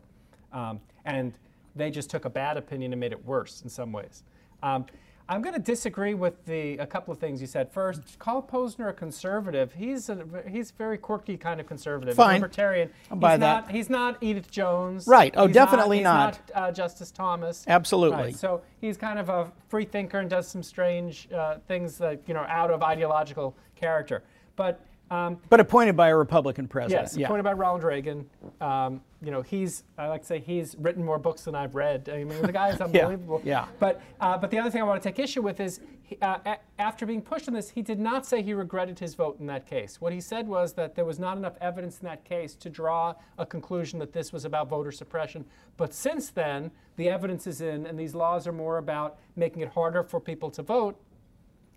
[0.53, 1.33] Um, and
[1.75, 4.23] they just took a bad opinion and made it worse in some ways.
[4.63, 4.87] Um,
[5.31, 7.73] I'm going to disagree with the a couple of things you said.
[7.73, 9.73] First, call Posner a conservative.
[9.73, 12.41] He's a he's very quirky kind of conservative, Fine.
[12.41, 12.91] libertarian.
[13.15, 13.67] Buy he's that.
[13.67, 15.07] Not, he's not Edith Jones.
[15.07, 15.33] Right.
[15.37, 16.41] Oh, He's definitely not.
[16.49, 16.57] not.
[16.57, 17.65] Not uh, Justice Thomas.
[17.69, 18.19] Absolutely.
[18.19, 18.37] Right.
[18.37, 22.35] So he's kind of a free thinker and does some strange uh, things that you
[22.35, 24.25] know out of ideological character.
[24.57, 27.27] But um, but appointed by a republican president Yes, yeah.
[27.27, 28.29] appointed by Ronald Reagan.
[28.61, 32.09] Um, you know, he's I like to say he's written more books than I've read.
[32.09, 33.43] I mean, the guy is unbelievable.
[33.45, 33.67] yeah.
[33.79, 36.39] But uh, but the other thing I want to take issue with is he, uh,
[36.47, 39.47] a- after being pushed on this, he did not say he regretted his vote in
[39.47, 40.01] that case.
[40.01, 43.15] What he said was that there was not enough evidence in that case to draw
[43.37, 45.45] a conclusion that this was about voter suppression.
[45.77, 49.69] But since then, the evidence is in, and these laws are more about making it
[49.69, 50.97] harder for people to vote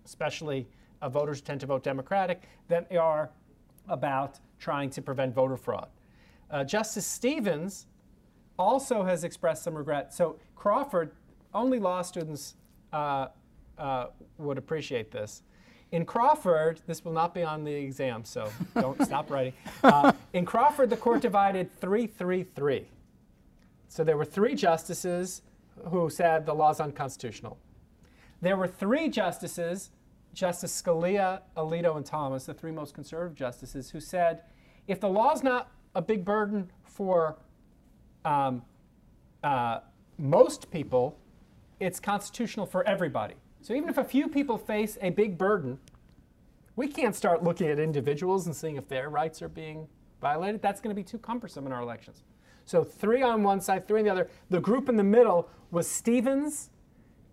[0.06, 0.68] especially
[1.04, 3.30] uh, voters tend to vote Democratic, than they are
[3.90, 5.90] about trying to prevent voter fraud.
[6.50, 7.88] Uh, Justice Stevens
[8.58, 10.14] also has expressed some regret.
[10.14, 11.12] So Crawford,
[11.54, 12.56] only law students
[12.94, 13.28] uh,
[13.78, 15.44] uh, would appreciate this.
[15.92, 19.54] In Crawford, this will not be on the exam, so don't stop writing.
[19.84, 22.88] Uh, in Crawford, the court divided 3 3 3.
[23.90, 25.42] So there were three justices
[25.90, 27.58] who said the law's unconstitutional.
[28.42, 29.92] There were three justices,
[30.34, 34.42] Justice Scalia, Alito, and Thomas, the three most conservative justices, who said
[34.88, 37.38] if the law is not a big burden for
[38.26, 38.64] um,
[39.44, 39.80] uh,
[40.18, 41.20] most people,
[41.80, 43.36] it's constitutional for everybody.
[43.62, 45.80] So even if a few people face a big burden,
[46.76, 49.88] we can't start looking at individuals and seeing if their rights are being
[50.22, 50.62] violated.
[50.62, 52.24] That's going to be too cumbersome in our elections.
[52.66, 54.30] So three on one side, three on the other.
[54.50, 56.70] The group in the middle was Stevens,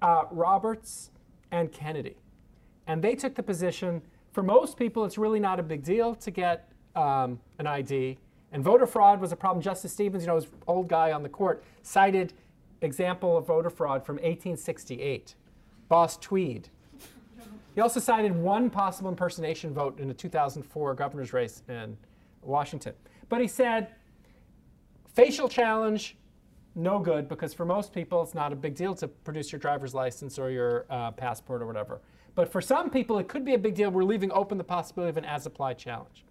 [0.02, 1.10] uh, Roberts,
[1.50, 2.16] and Kennedy.
[2.86, 6.30] And they took the position for most people, it's really not a big deal to
[6.30, 8.18] get um, an ID.
[8.52, 9.62] And voter fraud was a problem.
[9.62, 12.32] Justice Stevens, you know, his old guy on the court, cited
[12.80, 15.34] example of voter fraud from 1868,
[15.88, 16.68] Boss Tweed.
[17.74, 21.96] He also cited one possible impersonation vote in the 2004 governor's race in
[22.42, 22.94] Washington.
[23.28, 23.88] But he said,
[25.14, 26.16] facial challenge,
[26.74, 29.94] no good, because for most people, it's not a big deal to produce your driver's
[29.94, 32.00] license or your uh, passport or whatever.
[32.34, 33.90] But for some people, it could be a big deal.
[33.90, 36.24] We're leaving open the possibility of an as applied challenge.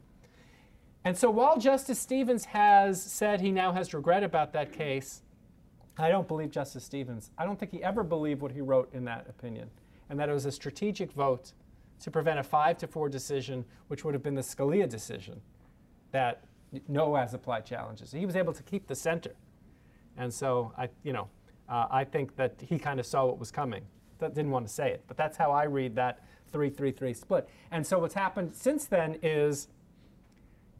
[1.05, 5.21] And so while Justice Stevens has said he now has regret about that case,
[5.97, 7.31] I don't believe Justice Stevens.
[7.37, 9.69] I don't think he ever believed what he wrote in that opinion,
[10.09, 11.53] and that it was a strategic vote
[12.01, 15.41] to prevent a five to four decision, which would have been the Scalia decision,
[16.11, 16.43] that
[16.87, 18.11] no as applied challenges.
[18.11, 19.35] He was able to keep the center.
[20.17, 21.27] And so I, you know,
[21.67, 23.83] uh, I think that he kind of saw what was coming.
[24.19, 26.19] Didn't want to say it, but that's how I read that
[26.51, 27.47] three-three-three split.
[27.71, 29.67] And so what's happened since then is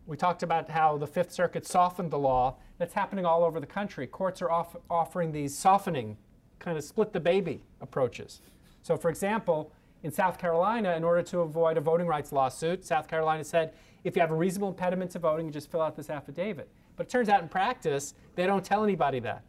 [0.08, 2.56] we talked about how the Fifth Circuit softened the law.
[2.80, 4.08] That's happening all over the country.
[4.08, 6.17] Courts are off- offering these softening,
[6.58, 8.41] kind of split the baby approaches.
[8.82, 9.71] So, for example,
[10.02, 13.73] in South Carolina, in order to avoid a voting rights lawsuit, South Carolina said
[14.04, 16.69] if you have a reasonable impediment to voting, you just fill out this affidavit.
[16.95, 19.43] But it turns out in practice, they don't tell anybody that.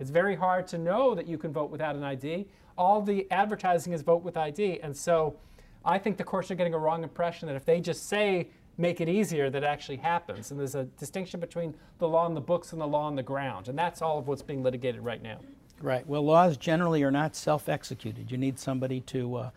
[0.00, 2.46] It's very hard to know that you can vote without an ID.
[2.76, 4.80] All the advertising is vote with ID.
[4.80, 5.36] And so
[5.84, 9.00] I think the courts are getting a wrong impression that if they just say make
[9.00, 10.50] it easier, that actually happens.
[10.50, 13.22] And there's a distinction between the law in the books and the law on the
[13.22, 13.68] ground.
[13.68, 15.38] And that's all of what's being litigated right now.
[15.80, 16.06] Right.
[16.06, 18.30] Well, laws generally are not self-executed.
[18.30, 19.50] You need somebody to, uh,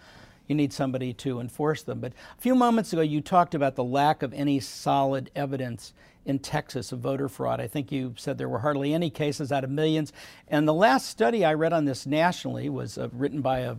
[0.47, 1.99] you need somebody to enforce them.
[1.99, 5.93] But a few moments ago, you talked about the lack of any solid evidence
[6.25, 7.61] in Texas of voter fraud.
[7.61, 10.11] I think you said there were hardly any cases out of millions.
[10.47, 13.77] And the last study I read on this nationally was uh, written by a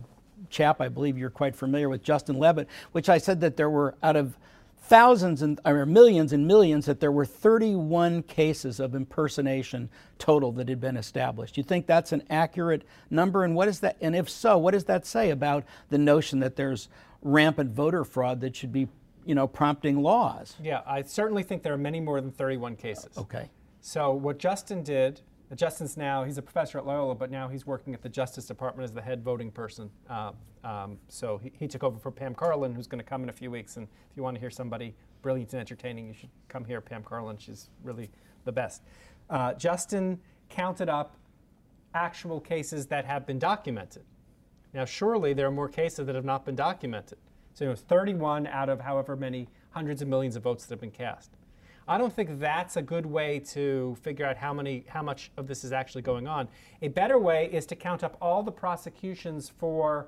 [0.49, 3.95] chap I believe you're quite familiar with, Justin Levitt, which I said that there were
[4.01, 4.37] out of
[4.81, 10.69] thousands and or millions and millions that there were 31 cases of impersonation total that
[10.69, 11.57] had been established.
[11.57, 14.85] You think that's an accurate number and what is that and if so, what does
[14.85, 16.89] that say about the notion that there's
[17.21, 18.87] rampant voter fraud that should be,
[19.25, 20.55] you know, prompting laws?
[20.61, 23.17] Yeah, I certainly think there are many more than 31 cases.
[23.17, 23.49] Okay.
[23.81, 25.21] So what Justin did
[25.55, 28.83] Justin's now, he's a professor at Loyola, but now he's working at the Justice Department
[28.83, 29.89] as the head voting person.
[30.07, 30.31] Uh,
[30.63, 33.33] um, so he, he, took over for Pam Karlan, who's going to come in a
[33.33, 33.77] few weeks.
[33.77, 37.01] And if you want to hear somebody brilliant and entertaining, you should come here, Pam
[37.01, 37.39] Karlan.
[37.39, 38.11] She's really
[38.45, 38.83] the best.
[39.29, 41.15] Uh, Justin counted up
[41.95, 44.03] actual cases that have been documented.
[44.73, 47.17] Now, surely there are more cases that have not been documented.
[47.55, 50.81] So it was 31 out of however many hundreds of millions of votes that have
[50.81, 51.31] been cast.
[51.89, 55.47] I don't think that's a good way to figure out how many, how much of
[55.47, 56.47] this is actually going on.
[56.83, 60.07] A better way is to count up all the prosecutions for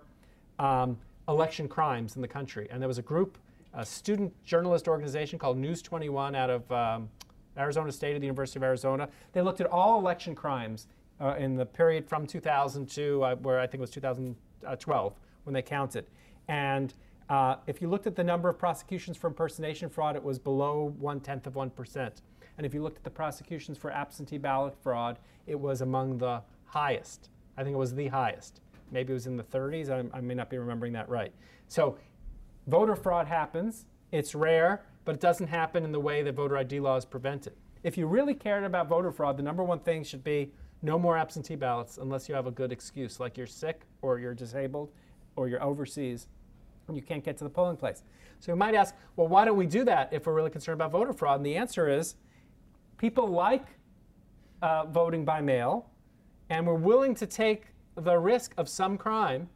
[0.60, 0.96] um,
[1.28, 2.68] election crimes in the country.
[2.70, 3.40] And there was a group,
[3.74, 7.10] a student journalist organization called News 21 out of um,
[7.58, 9.10] Arizona State of the University of Arizona.
[9.34, 10.88] They looked at all election crimes
[11.20, 15.14] uh, in the period from 2000 to uh, where I think it was 2012
[15.46, 16.06] when they counted.
[16.48, 16.94] And
[17.32, 20.94] uh, if you looked at the number of prosecutions for impersonation fraud, it was below
[21.00, 22.12] one tenth of 1%.
[22.58, 25.18] And if you looked at the prosecutions for absentee ballot fraud,
[25.48, 27.30] it was among the highest.
[27.56, 28.60] I think it was the highest.
[28.92, 29.90] Maybe it was in the 30s.
[29.90, 31.32] I, I may not be remembering that right.
[31.70, 31.98] So
[32.68, 33.86] voter fraud happens.
[34.12, 37.58] It's rare, but it doesn't happen in the way that voter ID laws prevent it.
[37.82, 41.18] If you really cared about voter fraud, the number one thing should be no more
[41.18, 44.92] absentee ballots unless you have a good excuse, like you're sick or you're disabled
[45.38, 46.28] or you're overseas
[46.96, 48.04] you can't get to the polling place.
[48.40, 50.92] So you might ask, well, why don't we do that if we're really concerned about
[50.92, 51.38] voter fraud?
[51.38, 52.16] And the answer is
[52.98, 53.66] people like
[54.62, 55.90] uh, voting by mail,
[56.50, 59.50] and we're willing to take the risk of some crime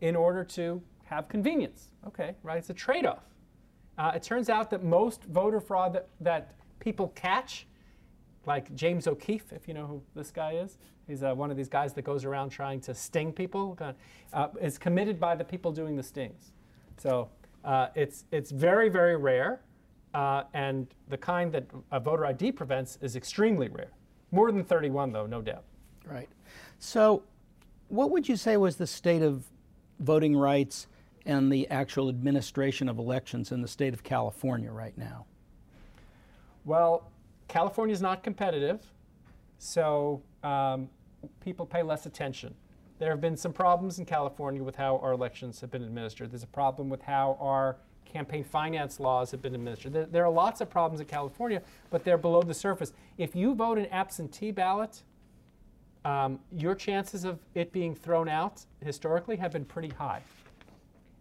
[0.00, 1.88] in order to have convenience.
[2.06, 2.58] Okay, right?
[2.58, 3.24] It's a trade off.
[3.96, 7.66] Uh, it turns out that most voter fraud that, that people catch,
[8.46, 11.68] like James O'Keefe, if you know who this guy is, He's uh, one of these
[11.68, 13.78] guys that goes around trying to sting people.
[14.32, 16.52] Uh, is committed by the people doing the stings.
[16.96, 17.28] So
[17.64, 19.60] uh, it's it's very very rare,
[20.14, 23.90] uh, and the kind that a voter ID prevents is extremely rare.
[24.32, 25.64] More than 31 though, no doubt.
[26.06, 26.28] Right.
[26.78, 27.22] So,
[27.88, 29.44] what would you say was the state of
[30.00, 30.86] voting rights
[31.26, 35.24] and the actual administration of elections in the state of California right now?
[36.64, 37.10] Well,
[37.48, 38.80] California is not competitive,
[39.58, 40.88] so um,
[41.40, 42.54] people pay less attention.
[42.98, 46.30] There have been some problems in California with how our elections have been administered.
[46.30, 49.92] There's a problem with how our campaign finance laws have been administered.
[49.92, 52.92] There, there, are lots of problems in California, but they're below the surface.
[53.18, 55.02] If you vote an absentee ballot,
[56.04, 60.22] um, your chances of it being thrown out historically have been pretty high.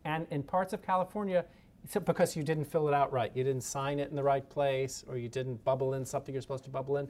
[0.05, 1.45] And in parts of California,
[2.05, 5.03] because you didn't fill it out right, you didn't sign it in the right place,
[5.07, 7.07] or you didn't bubble in something you're supposed to bubble in,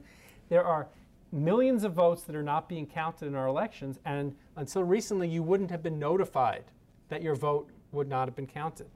[0.48, 0.88] there are
[1.32, 5.42] millions of votes that are not being counted in our elections, and until recently, you
[5.42, 6.64] wouldn't have been notified
[7.08, 8.86] that your vote would not have been counted.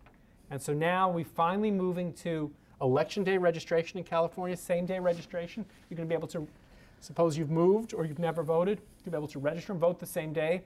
[0.51, 5.65] And so now we're finally moving to election day registration in California, same day registration.
[5.89, 6.47] You're going to be able to,
[7.01, 10.07] suppose you've moved or you've never voted, you'll be able to register and vote the
[10.07, 10.63] same day.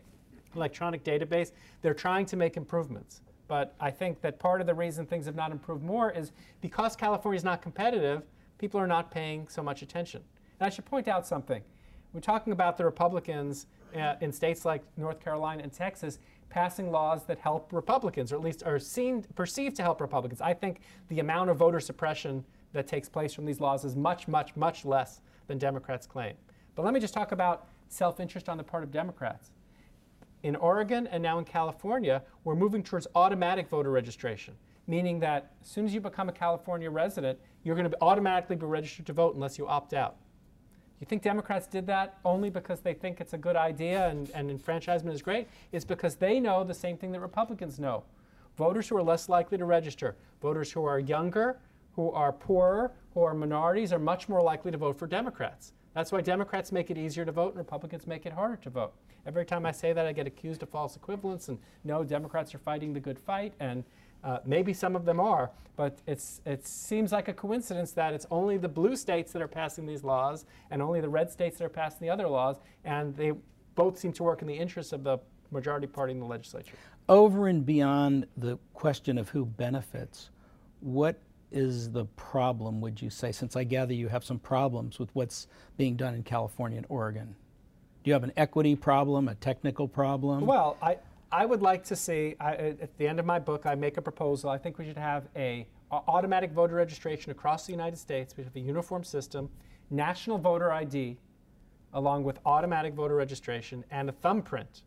[0.54, 1.52] Electronic database.
[1.80, 3.22] They're trying to make improvements.
[3.52, 6.96] But I think that part of the reason things have not improved more is because
[6.96, 8.22] California is not competitive,
[8.56, 10.22] people are not paying so much attention.
[10.58, 11.62] And I should point out something.
[12.14, 17.26] We're talking about the Republicans uh, in states like North Carolina and Texas passing laws
[17.26, 20.40] that help Republicans, or at least are seen perceived to help Republicans.
[20.40, 24.28] I think the amount of voter suppression that takes place from these laws is much,
[24.28, 26.36] much, much less than Democrats claim.
[26.74, 29.50] But let me just talk about self-interest on the part of Democrats.
[30.42, 34.54] In Oregon and now in California, we're moving towards automatic voter registration,
[34.86, 38.66] meaning that as soon as you become a California resident, you're going to automatically be
[38.66, 40.16] registered to vote unless you opt out.
[41.00, 44.50] You think Democrats did that only because they think it's a good idea and, and
[44.50, 45.48] enfranchisement is great?
[45.72, 48.04] It's because they know the same thing that Republicans know.
[48.56, 51.58] Voters who are less likely to register, voters who are younger,
[51.94, 55.72] who are poorer, who are minorities, are much more likely to vote for Democrats.
[55.94, 58.94] That's why Democrats make it easier to vote and Republicans make it harder to vote.
[59.26, 62.58] Every time I say that, I get accused of false equivalence and no, Democrats are
[62.58, 63.52] fighting the good fight.
[63.60, 63.84] And
[64.24, 68.26] uh, maybe some of them are, but it's, it seems like a coincidence that it's
[68.30, 71.64] only the blue states that are passing these laws and only the red states that
[71.64, 73.32] are passing the other laws, and they
[73.74, 75.18] both seem to work in the interests of the
[75.50, 76.76] majority party in the legislature.
[77.08, 80.30] Over and beyond the question of who benefits,
[80.80, 81.20] what
[81.52, 85.46] is the problem, would you say, since I gather you have some problems with what's
[85.76, 87.34] being done in California and Oregon?
[88.02, 90.46] Do you have an equity problem, a technical problem?
[90.46, 90.98] Well, I,
[91.30, 94.02] I would like to see, I, at the end of my book, I make a
[94.02, 94.50] proposal.
[94.50, 98.36] I think we should have a, a automatic voter registration across the United States.
[98.36, 99.48] We have a uniform system,
[99.90, 101.16] national voter ID,
[101.94, 104.82] along with automatic voter registration, and a thumbprint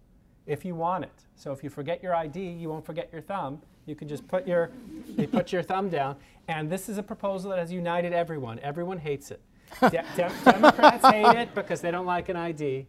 [0.45, 1.25] if you want it.
[1.35, 3.61] So if you forget your ID, you won't forget your thumb.
[3.85, 4.71] You can just put your,
[5.17, 6.15] you put your thumb down.
[6.47, 8.59] And this is a proposal that has united everyone.
[8.59, 9.41] Everyone hates it.
[9.81, 12.87] De- de- Democrats hate it because they don't like an ID.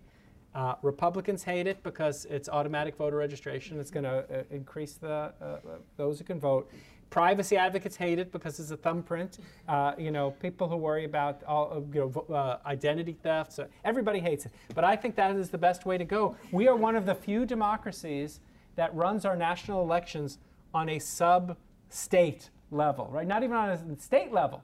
[0.54, 3.78] Uh, Republicans hate it because it's automatic voter registration.
[3.78, 5.58] It's going to uh, increase the uh, uh,
[5.98, 6.70] those who can vote.
[7.10, 9.38] Privacy advocates hate it because it's a thumbprint.
[9.68, 13.52] Uh, you know, people who worry about all you know uh, identity theft.
[13.52, 14.52] So everybody hates it.
[14.74, 16.36] But I think that is the best way to go.
[16.52, 18.40] We are one of the few democracies
[18.76, 20.38] that runs our national elections
[20.74, 23.26] on a sub-state level, right?
[23.26, 24.62] Not even on a state level.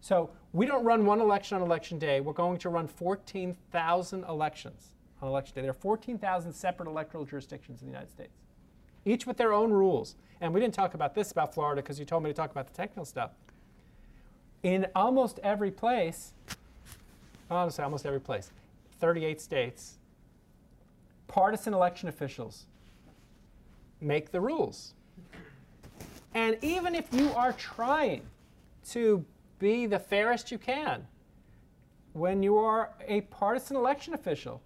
[0.00, 2.20] So we don't run one election on election day.
[2.20, 4.90] We're going to run 14,000 elections
[5.20, 5.62] on election day.
[5.62, 8.32] There are 14,000 separate electoral jurisdictions in the United States,
[9.04, 10.16] each with their own rules.
[10.40, 12.66] And we didn't talk about this about Florida because you told me to talk about
[12.66, 13.30] the technical stuff.
[14.64, 16.32] In almost every place,
[17.50, 18.50] honestly, almost every place,
[18.98, 19.94] 38 states,
[21.28, 22.66] partisan election officials
[24.00, 24.94] make the rules.
[26.34, 28.22] And even if you are trying
[28.90, 29.24] to
[29.58, 31.06] be the fairest you can,
[32.12, 34.62] when you are a partisan election official,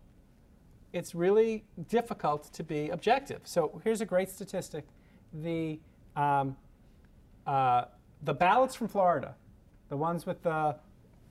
[0.93, 3.41] it's really difficult to be objective.
[3.45, 4.85] So here's a great statistic:
[5.33, 5.79] the
[6.15, 6.57] um,
[7.47, 7.85] uh,
[8.23, 9.35] the ballots from Florida,
[9.89, 10.77] the ones with the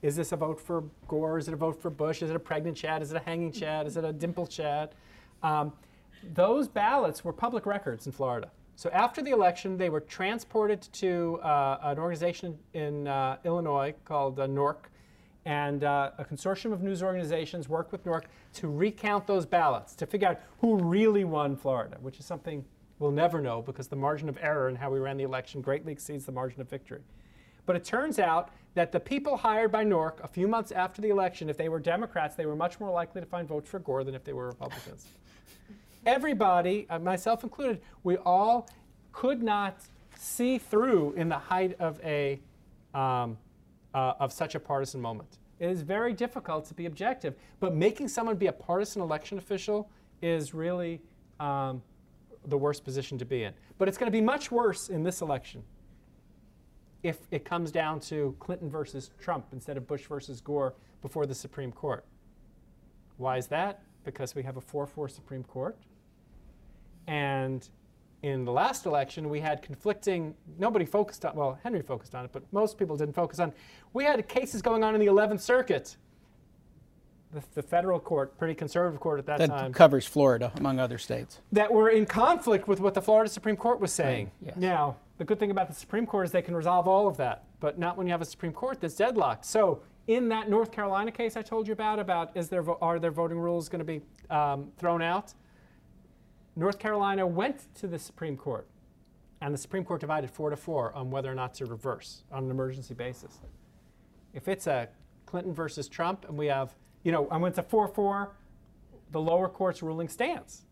[0.01, 1.39] is this a vote for Gore?
[1.39, 2.21] Is it a vote for Bush?
[2.21, 3.01] Is it a pregnant Chad?
[3.01, 3.87] Is it a hanging Chad?
[3.87, 4.89] Is it a dimple Chad?
[5.41, 5.73] Um,
[6.33, 8.51] those ballots were public records in Florida.
[8.77, 14.37] So after the election, they were transported to uh, an organization in uh, Illinois called
[14.39, 14.75] uh, NORC,
[15.45, 18.23] and uh, a consortium of news organizations worked with NORC
[18.55, 22.65] to recount those ballots to figure out who really won Florida, which is something
[22.99, 25.93] we'll never know because the margin of error in how we ran the election greatly
[25.93, 27.01] exceeds the margin of victory.
[27.65, 31.09] But it turns out that the people hired by NORC a few months after the
[31.09, 34.03] election, if they were Democrats, they were much more likely to find votes for Gore
[34.03, 35.07] than if they were Republicans.
[36.05, 38.69] Everybody, uh, myself included, we all
[39.11, 39.79] could not
[40.15, 42.39] see through in the height of a
[42.93, 43.37] um,
[43.93, 45.39] uh, of such a partisan moment.
[45.59, 49.89] It is very difficult to be objective, but making someone be a partisan election official
[50.21, 51.01] is really
[51.39, 51.81] um,
[52.45, 53.53] the worst position to be in.
[53.77, 55.63] But it's going to be much worse in this election
[57.03, 61.35] if it comes down to Clinton versus Trump instead of Bush versus Gore before the
[61.35, 62.05] Supreme Court.
[63.17, 63.81] Why is that?
[64.03, 65.77] Because we have a 4 4 Supreme Court.
[67.07, 67.67] And
[68.23, 72.31] in the last election, we had conflicting, nobody focused on, well, Henry focused on it,
[72.33, 73.53] but most people didn't focus on.
[73.93, 75.97] We had cases going on in the 11th Circuit.
[77.33, 79.49] The, the federal court, pretty conservative court at that, time.
[79.49, 79.73] that time.
[79.73, 81.41] covers Florida, among other states.
[81.51, 84.31] That were in conflict with what the Florida Supreme Court was saying.
[84.41, 84.55] Right, yes.
[84.57, 87.43] Now, the good thing about the Supreme Court is they can resolve all of that,
[87.59, 89.45] but not when you have a Supreme Court that's deadlocked.
[89.45, 93.11] So, in that North Carolina case I told you about, about is there are their
[93.11, 95.33] voting rules going to be um, thrown out?
[96.55, 98.67] North Carolina went to the Supreme Court,
[99.41, 102.45] and the Supreme Court divided four to four on whether or not to reverse on
[102.45, 103.39] an emergency basis.
[104.33, 104.87] If it's a
[105.25, 108.31] Clinton versus Trump, and we have, you know, and when it's a 4 4,
[109.11, 110.63] the lower court's ruling stands.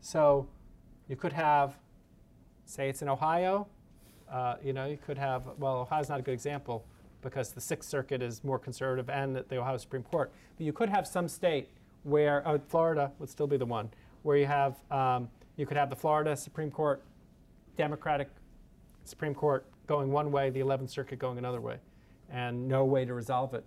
[0.00, 0.46] So
[1.08, 1.76] you could have,
[2.66, 3.66] say it's in Ohio,
[4.30, 6.84] uh, you know, you could have, well, Ohio's not a good example
[7.22, 10.30] because the Sixth Circuit is more conservative and the Ohio Supreme Court.
[10.56, 11.68] But you could have some state
[12.02, 13.90] where, uh, Florida would still be the one,
[14.24, 17.02] where you have, um, you could have the Florida Supreme Court,
[17.76, 18.28] Democratic
[19.04, 21.76] Supreme Court going one way, the 11th Circuit going another way,
[22.30, 23.64] and no way to resolve it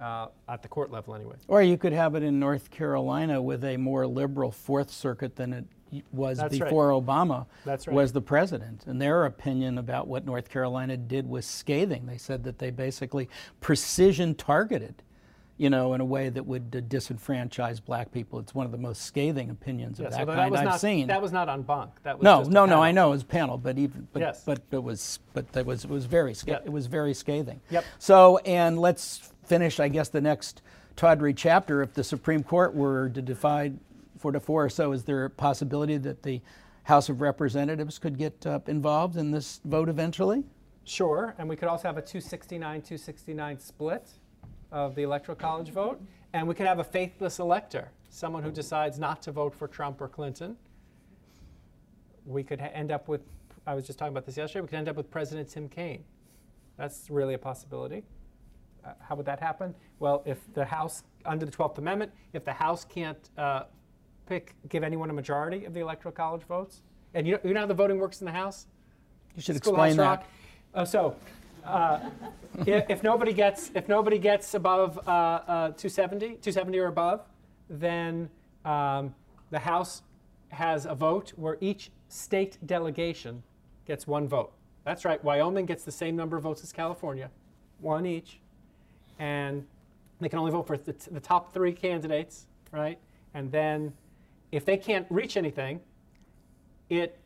[0.00, 1.36] uh, at the court level anyway.
[1.46, 5.52] Or you could have it in North Carolina with a more liberal Fourth Circuit than
[5.52, 5.66] it
[6.12, 6.64] was That's right.
[6.64, 7.94] before Obama That's right.
[7.94, 8.86] was the president.
[8.86, 12.06] And their opinion about what North Carolina did was scathing.
[12.06, 13.28] They said that they basically
[13.60, 15.02] precision targeted,
[15.60, 18.38] you know, in a way that would uh, disenfranchise black people.
[18.38, 20.80] It's one of the most scathing opinions of Yes, that kind that was I've not,
[20.80, 21.06] seen.
[21.08, 21.90] That was not en banc.
[22.02, 22.82] That was no, no, no.
[22.82, 24.42] I know it was panel, but even but Yes.
[24.42, 26.62] but it was but that was it was very sca- Yep.
[26.64, 27.60] it was very scathing.
[27.68, 27.84] Yep.
[27.98, 30.62] So and let's finish, I guess, the next
[30.96, 31.82] tawdry chapter.
[31.82, 33.78] If the Supreme Court were to divide
[34.16, 36.40] four to four or so, is there a possibility that the
[36.84, 40.42] House of Representatives could get uh, involved in this vote eventually?
[40.84, 44.08] Sure, and we could also have a 269 269 split
[44.72, 46.00] of the Electoral College vote.
[46.32, 50.00] And we could have a faithless elector, someone who decides not to vote for Trump
[50.00, 50.56] or Clinton.
[52.24, 53.22] We could end up with,
[53.66, 56.04] I was just talking about this yesterday, we could end up with President Tim Kaine.
[56.76, 58.04] That's really a possibility.
[58.84, 59.74] Uh, how would that happen?
[59.98, 63.64] Well, if the House, under the 12th Amendment, if the House can't uh,
[64.26, 67.60] pick, give anyone a majority of the Electoral College votes, and you know, you know
[67.60, 68.66] how the voting works in the House?
[69.36, 70.26] You should Schoolhouse explain that.
[70.72, 71.16] Uh, so,
[71.64, 72.10] uh,
[72.66, 77.22] if, if nobody gets if nobody gets above uh, uh, 270, 270 or above,
[77.68, 78.28] then
[78.64, 79.14] um,
[79.50, 80.02] the House
[80.48, 83.42] has a vote where each state delegation
[83.86, 84.52] gets one vote.
[84.84, 85.22] That's right.
[85.22, 87.30] Wyoming gets the same number of votes as California,
[87.80, 88.40] one each,
[89.18, 89.66] and
[90.20, 92.98] they can only vote for the, the top three candidates, right?
[93.34, 93.92] And then,
[94.50, 95.80] if they can't reach anything,
[96.88, 97.18] it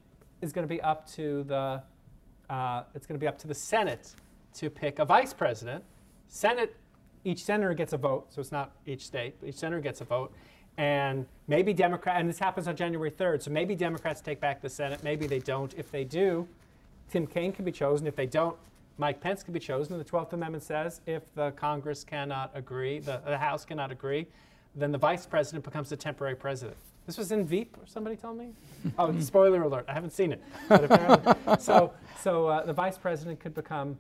[0.43, 1.82] is going to be up to the
[2.51, 4.14] uh, it's going to be up to the Senate
[4.55, 5.84] to pick a vice president.
[6.28, 6.74] Senate,
[7.24, 10.05] each senator gets a vote, so it's not each state, but each senator gets a
[10.05, 10.32] vote.
[10.76, 14.68] And maybe Democrat, and this happens on January 3rd, so maybe Democrats take back the
[14.68, 15.72] Senate, maybe they don't.
[15.74, 16.48] If they do,
[17.11, 18.07] Tim Kaine can be chosen.
[18.07, 18.57] If they don't,
[18.98, 19.96] Mike Pence can be chosen.
[19.98, 24.26] The 12th Amendment says if the Congress cannot agree, the, the House cannot agree,
[24.74, 26.76] then the vice president becomes the temporary president.
[27.07, 28.50] This was in Veep, or somebody told me.
[28.98, 29.84] oh, spoiler alert!
[29.88, 30.42] I haven't seen it.
[30.68, 33.98] But apparently, so so uh, the vice president could become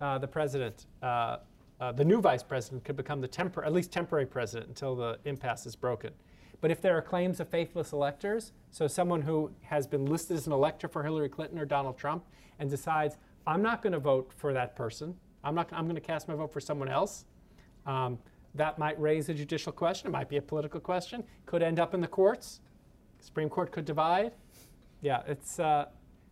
[0.00, 0.86] uh, the president.
[1.02, 1.38] Uh,
[1.80, 5.18] uh, the new vice president could become the tempor- at least temporary president until the
[5.24, 6.12] impasse is broken.
[6.60, 10.46] But if there are claims of faithless electors, so someone who has been listed as
[10.46, 12.24] an elector for Hillary Clinton or Donald Trump
[12.58, 13.16] and decides,
[13.46, 16.34] I'm not going to vote for that person, I'm, not, I'm going to cast my
[16.34, 17.26] vote for someone else,
[17.86, 18.18] um,
[18.54, 20.08] that might raise a judicial question.
[20.08, 21.24] It might be a political question.
[21.44, 22.60] Could end up in the courts.
[23.20, 24.32] Supreme Court could divide.
[25.02, 25.86] Yeah, it's, uh,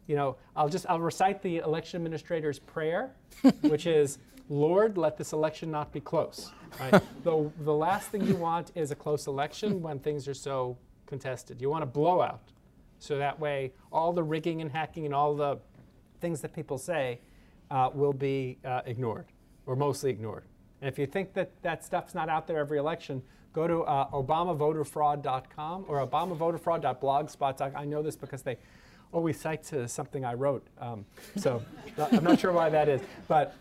[0.07, 3.13] you know, I'll just, I'll recite the election administrator's prayer,
[3.63, 6.51] which is, Lord, let this election not be close.
[6.81, 7.03] Right?
[7.25, 10.77] the, the last thing you want is a close election when things are so
[11.07, 11.61] contested.
[11.61, 12.53] You want a blowout.
[12.99, 15.59] So that way, all the rigging and hacking and all the
[16.21, 17.21] things that people say
[17.71, 19.27] uh, will be uh, ignored,
[19.67, 20.45] or mostly ignored.
[20.81, 23.23] And if you think that that stuff's not out there every election,
[23.53, 27.73] go to uh, obamavoterfraud.com or obamavoterfraud.blogspot.com.
[27.77, 28.57] I know this because they
[29.13, 30.67] always cite to something I wrote.
[30.79, 31.05] Um,
[31.37, 31.63] so
[31.99, 33.01] I'm not sure why that is.
[33.29, 33.55] But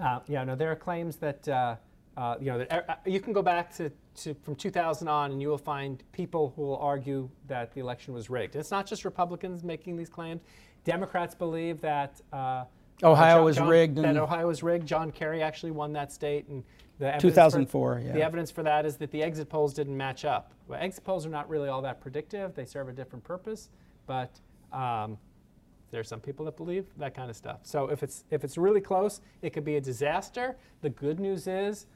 [0.00, 1.76] uh, yeah, no, there are claims that, uh,
[2.16, 5.42] uh, you know, that, uh, you can go back to, to from 2000 on and
[5.42, 8.54] you will find people who will argue that the election was rigged.
[8.54, 10.42] And it's not just Republicans making these claims.
[10.84, 12.64] Democrats believe that uh,
[13.02, 13.98] Ohio John- was rigged.
[13.98, 14.86] That and Ohio was rigged.
[14.86, 16.62] John Kerry actually won that state, and
[16.98, 18.12] the 2004, For, yeah.
[18.12, 20.52] The evidence for that is that the exit polls didn't match up.
[20.66, 22.54] Well, exit polls are not really all that predictive.
[22.54, 23.68] They serve a different purpose,
[24.06, 24.40] but
[24.76, 25.18] um,
[25.90, 27.60] there are some people that believe that kind of stuff.
[27.62, 30.56] So if it's if it's really close, it could be a disaster.
[30.82, 31.86] The good news is.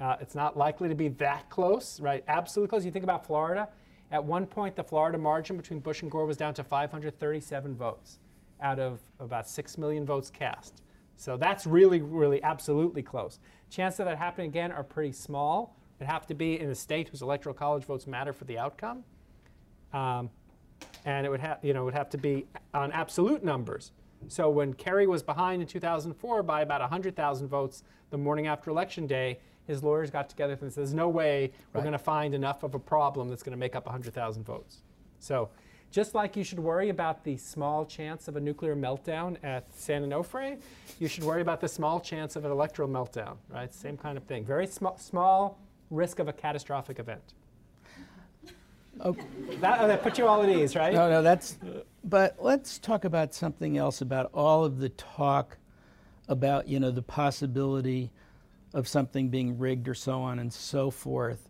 [0.00, 2.24] Uh, it's not likely to be that close, right?
[2.26, 2.84] Absolutely close.
[2.84, 3.68] You think about Florida.
[4.10, 8.18] At one point, the Florida margin between Bush and Gore was down to 537 votes
[8.60, 10.82] out of about 6 million votes cast.
[11.16, 13.38] So that's really, really absolutely close.
[13.70, 15.76] Chances of that happening again are pretty small.
[15.98, 19.04] It'd have to be in a state whose electoral college votes matter for the outcome.
[19.92, 20.28] Um,
[21.04, 23.92] and it would have, you know, it would have to be on absolute numbers.
[24.28, 29.06] So when Kerry was behind in 2004 by about 100,000 votes the morning after election
[29.06, 31.84] day, his lawyers got together and said, "There's no way we're Right.
[31.84, 34.82] going to find enough of a problem that's going to make up 100,000 votes."
[35.18, 35.50] So,
[35.90, 40.02] just like you should worry about the small chance of a nuclear meltdown at San
[40.04, 40.58] Onofre,
[40.98, 43.36] you should worry about the small chance of an electoral meltdown.
[43.48, 43.72] Right?
[43.72, 44.44] Same kind of thing.
[44.44, 45.58] Very small, small
[45.90, 47.34] risk of a catastrophic event.
[49.00, 49.16] Oh.
[49.60, 50.92] That, that put you all at ease, right?
[50.94, 51.58] No, no, that's.
[52.04, 55.58] But let's talk about something else about all of the talk
[56.28, 58.10] about you know the possibility
[58.72, 61.48] of something being rigged or so on and so forth.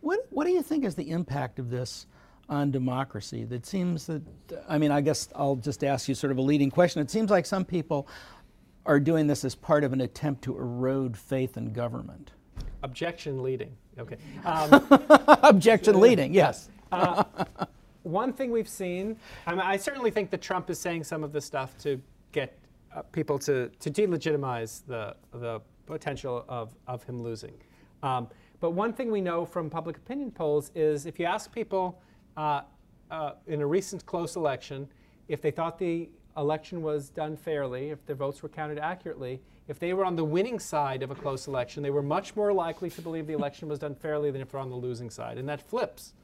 [0.00, 2.06] What what do you think is the impact of this
[2.48, 3.44] on democracy?
[3.44, 4.22] That seems that
[4.68, 7.02] I mean I guess I'll just ask you sort of a leading question.
[7.02, 8.08] It seems like some people
[8.86, 12.32] are doing this as part of an attempt to erode faith in government.
[12.82, 13.76] Objection leading.
[13.98, 14.16] Okay.
[14.44, 14.86] Um,
[15.42, 16.70] Objection leading, yes.
[18.02, 21.32] one thing we've seen, I, mean, I certainly think that Trump is saying some of
[21.32, 22.00] this stuff to
[22.32, 22.58] get
[22.94, 27.54] uh, people to, to delegitimize the, the potential of, of him losing.
[28.02, 28.28] Um,
[28.60, 32.00] but one thing we know from public opinion polls is if you ask people
[32.36, 32.62] uh,
[33.10, 34.88] uh, in a recent close election
[35.28, 39.78] if they thought the election was done fairly, if their votes were counted accurately, if
[39.78, 42.90] they were on the winning side of a close election, they were much more likely
[42.90, 45.38] to believe the election was done fairly than if they're on the losing side.
[45.38, 46.14] And that flips.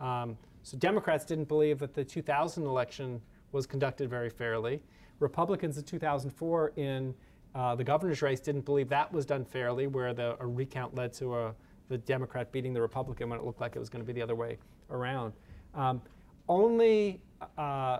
[0.00, 3.20] Um, so Democrats didn't believe that the 2000 election
[3.52, 4.82] was conducted very fairly.
[5.18, 7.14] Republicans in 2004 in
[7.54, 11.12] uh, the governor's race didn't believe that was done fairly, where the, a recount led
[11.14, 11.54] to a
[11.90, 14.22] the Democrat beating the Republican when it looked like it was going to be the
[14.22, 14.56] other way
[14.90, 15.32] around.
[15.74, 16.00] Um,
[16.48, 17.20] only,
[17.58, 17.98] uh,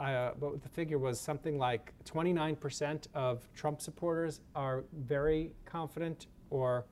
[0.00, 6.84] uh, but the figure was something like 29% of Trump supporters are very confident or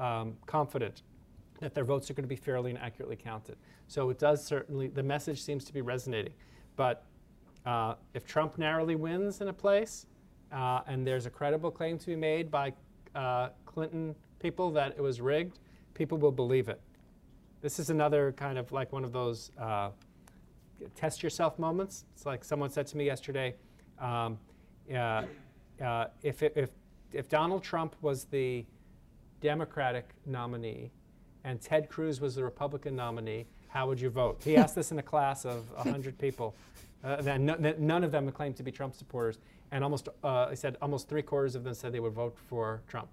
[0.00, 1.02] um, confident
[1.60, 3.56] that their votes are going to be fairly and accurately counted.
[3.86, 6.34] So it does certainly, the message seems to be resonating.
[6.76, 7.04] But
[7.66, 10.06] uh, if Trump narrowly wins in a place
[10.52, 12.72] uh, and there's a credible claim to be made by
[13.14, 15.58] uh, Clinton people that it was rigged,
[15.94, 16.80] people will believe it.
[17.60, 19.90] This is another kind of like one of those uh,
[20.94, 22.04] test yourself moments.
[22.14, 23.54] It's like someone said to me yesterday
[24.00, 24.38] um,
[24.94, 25.24] uh,
[26.22, 26.70] if, if,
[27.12, 28.64] if Donald Trump was the
[29.40, 30.90] Democratic nominee
[31.44, 34.40] and Ted Cruz was the Republican nominee, how would you vote?
[34.42, 36.54] He asked this in a class of 100 people.
[37.04, 39.38] Uh, then no, none of them claimed to be Trump supporters,
[39.70, 42.82] and almost, uh, he said almost three quarters of them said they would vote for
[42.88, 43.10] Trump.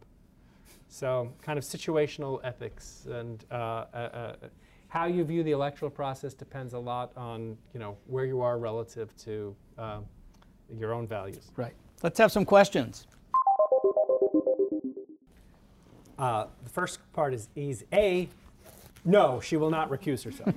[0.87, 4.35] So, kind of situational ethics and uh, uh, uh
[4.87, 8.57] how you view the electoral process depends a lot on you know where you are
[8.57, 10.05] relative to um,
[10.77, 11.51] your own values.
[11.55, 11.73] Right.
[12.03, 13.07] Let's have some questions.
[16.17, 17.85] Uh, the first part is easy.
[17.91, 18.29] A,
[19.03, 20.53] no, she will not recuse herself.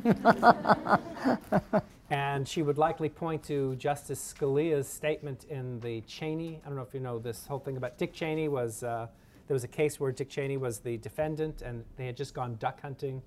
[2.11, 6.61] and she would likely point to Justice Scalia's statement in the Cheney.
[6.65, 9.09] I don't know if you know this whole thing about Dick Cheney was uh,
[9.49, 12.57] there was a case where Dick Cheney was the defendant, and they had just gone
[12.57, 13.23] duck hunting.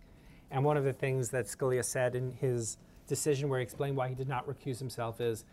[0.51, 2.77] And one of the things that Scalia said in his
[3.07, 5.45] decision, where he explained why he did not recuse himself, is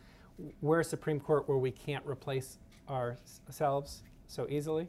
[0.61, 4.88] we're a Supreme Court where we can't replace ourselves so easily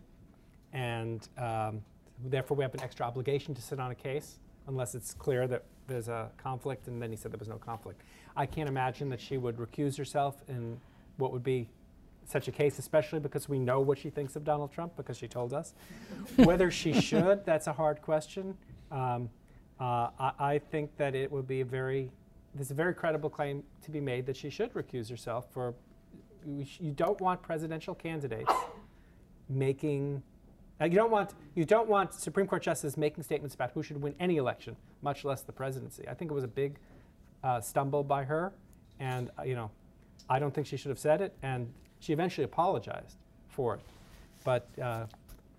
[0.74, 1.82] and um,
[2.26, 5.64] therefore we have an extra obligation to sit on a case unless it's clear that
[5.88, 8.04] there's a conflict, and then he said there was no conflict.
[8.38, 10.80] I can't imagine that she would recuse herself in
[11.18, 11.68] what would be
[12.26, 15.28] such a case, especially because we know what she thinks of Donald Trump because she
[15.28, 15.74] told us.
[16.36, 18.56] Whether she should, that's a hard question.
[18.92, 19.32] Um,
[19.80, 22.12] uh, I, I, think that it would be a very,
[22.54, 25.74] there's a very credible claim to be made that she should recuse herself for,
[26.46, 28.54] you don't want presidential candidates
[29.50, 30.22] making
[30.80, 34.02] now, you don't want you don't want Supreme Court justices making statements about who should
[34.02, 36.08] win any election, much less the presidency.
[36.08, 36.78] I think it was a big
[37.44, 38.54] uh, stumble by her,
[39.00, 39.72] and uh, you know,
[40.30, 43.18] I don't think she should have said it, and she eventually apologized
[43.50, 43.82] for it.
[44.46, 45.08] But uh,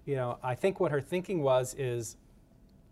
[0.07, 2.17] you know, I think what her thinking was is,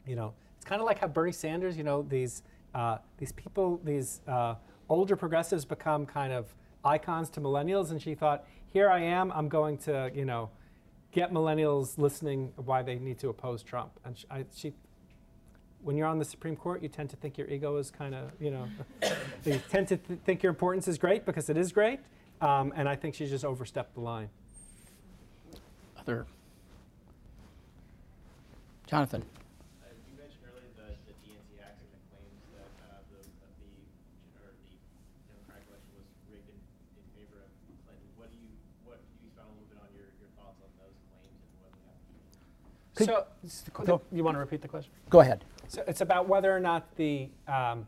[0.07, 0.35] you know,
[0.69, 2.43] kind of like how Bernie Sanders, you know, these
[2.75, 4.55] uh, these people, these uh,
[4.89, 6.55] older progressives become kind of
[6.85, 10.51] icons to millennials, and she thought, here I am, I'm going to, you know
[11.12, 13.93] get millennials listening why they need to oppose Trump.
[14.05, 14.73] And she, I, she,
[15.83, 18.31] when you're on the Supreme Court, you tend to think your ego is kind of,
[18.41, 18.69] you know,
[19.45, 22.01] you tend to th- think your importance is great because it is great.
[22.41, 24.29] Um, and I think she just overstepped the line.
[25.99, 26.27] Other.
[28.87, 29.25] Jonathan.
[43.07, 43.26] So,
[43.84, 44.92] the, you want to repeat the question?
[45.11, 45.44] Go ahead.
[45.68, 47.86] So it's about whether or not the um,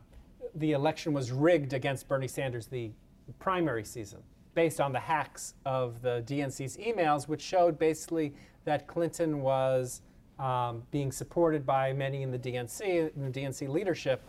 [0.55, 2.91] the election was rigged against Bernie Sanders the
[3.39, 4.19] primary season,
[4.53, 8.33] based on the hacks of the DNC's emails, which showed basically
[8.65, 10.01] that Clinton was
[10.39, 14.21] um, being supported by many in the DNC, in the DNC leadership,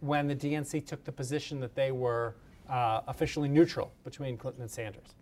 [0.00, 2.34] when the DNC took the position that they were
[2.68, 5.14] uh, officially neutral between Clinton and Sanders.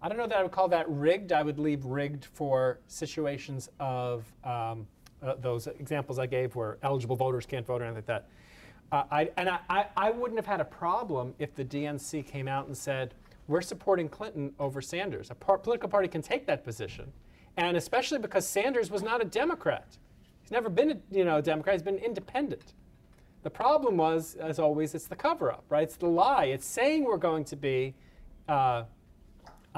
[0.00, 1.32] I don't know that I would call that rigged.
[1.32, 4.86] I would leave rigged for situations of um,
[5.22, 8.28] uh, those examples I gave where eligible voters can't vote or anything like that.
[8.90, 12.48] Uh, I, and I, I, I, wouldn't have had a problem if the DNC came
[12.48, 13.12] out and said,
[13.46, 15.30] we're supporting Clinton over Sanders.
[15.30, 17.12] A par- political party can take that position.
[17.56, 19.98] And especially because Sanders was not a Democrat.
[20.40, 22.72] He's never been a you know, a Democrat, he's been independent.
[23.42, 25.82] The problem was, as always, it's the cover up, right?
[25.82, 26.46] It's the lie.
[26.46, 27.94] It's saying we're going to be
[28.48, 28.84] uh,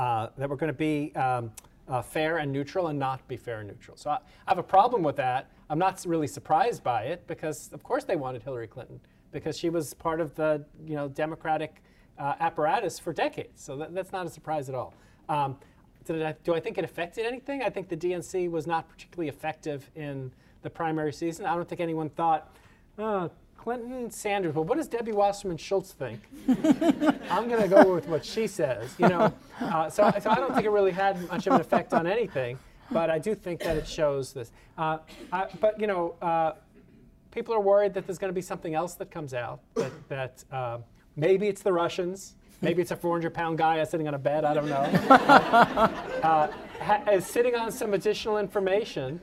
[0.00, 1.52] uh, that we're going to be um,
[1.86, 3.98] uh, fair and neutral and not be fair and neutral.
[3.98, 5.50] So I, I, have a problem with that.
[5.68, 8.98] I'm not really surprised by it because, of course, they wanted Hillary Clinton
[9.30, 11.82] because she was part of the you know Democratic
[12.18, 13.62] uh, apparatus for decades.
[13.62, 14.94] So that, that's not a surprise at all.
[15.28, 15.58] Um,
[16.06, 17.62] do I think it affected anything?
[17.62, 20.32] I think the DNC was not particularly effective in
[20.62, 21.44] the primary season.
[21.44, 22.56] I don't think anyone thought,
[22.98, 23.30] oh,
[23.60, 24.54] Clinton, Sanders.
[24.54, 26.18] Well, what does Debbie Wasserman Schultz think?
[27.30, 28.94] I'm going to go with what she says.
[28.98, 31.92] You know, uh, so, so I don't think it really had much of an effect
[31.92, 32.58] on anything,
[32.90, 34.50] but I do think that it shows this.
[34.78, 34.98] Uh,
[35.30, 36.52] I, but you know, uh,
[37.32, 40.44] people are worried that there's going to be something else that comes out that, that
[40.50, 40.78] uh,
[41.16, 42.36] maybe it's the Russians.
[42.62, 44.74] Maybe it's a 400 pound guy sitting on a bed, I don't know.
[45.10, 46.48] uh,
[46.80, 49.20] ha- is sitting on some additional information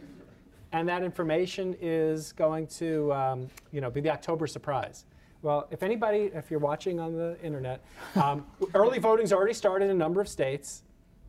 [0.71, 5.05] and that information is going to, um, you know, be the October surprise.
[5.41, 7.83] Well, if anybody, if you're watching on the internet,
[8.15, 10.83] um, early voting's already started in a number of states.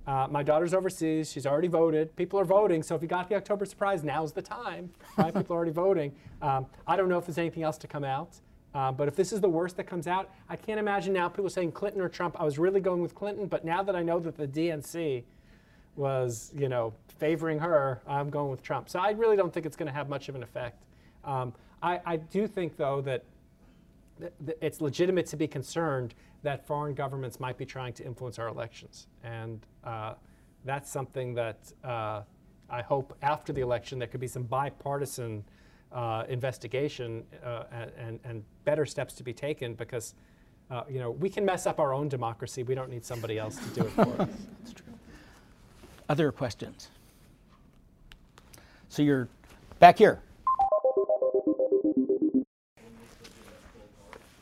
[0.06, 1.30] Uh, my daughter's overseas.
[1.30, 2.16] She's already voted.
[2.16, 2.82] People are voting.
[2.82, 4.90] So if you got the October surprise, now's the time.
[5.18, 5.34] Right?
[5.34, 6.12] People are already voting.
[6.40, 8.40] Um, I don't know if there's anything else to come out.
[8.74, 11.50] Uh, but if this is the worst that comes out, I can't imagine now people
[11.50, 12.36] saying Clinton or Trump.
[12.40, 15.24] I was really going with Clinton, but now that I know that the DNC
[15.98, 18.88] was, you know, favoring her, I'm going with Trump.
[18.88, 20.84] So I really don't think it's going to have much of an effect.
[21.24, 23.24] Um, I, I, do think, though, that
[24.18, 28.38] th- th- it's legitimate to be concerned that foreign governments might be trying to influence
[28.38, 30.14] our elections, and uh,
[30.64, 32.22] that's something that uh,
[32.70, 35.44] I hope after the election there could be some bipartisan
[35.90, 37.64] uh, investigation uh,
[37.96, 40.14] and, and better steps to be taken because
[40.70, 42.62] uh, you know we can mess up our own democracy.
[42.62, 44.28] We don't need somebody else to do it for us.
[46.08, 46.88] Other questions?
[48.88, 49.28] So you're
[49.78, 50.22] back here.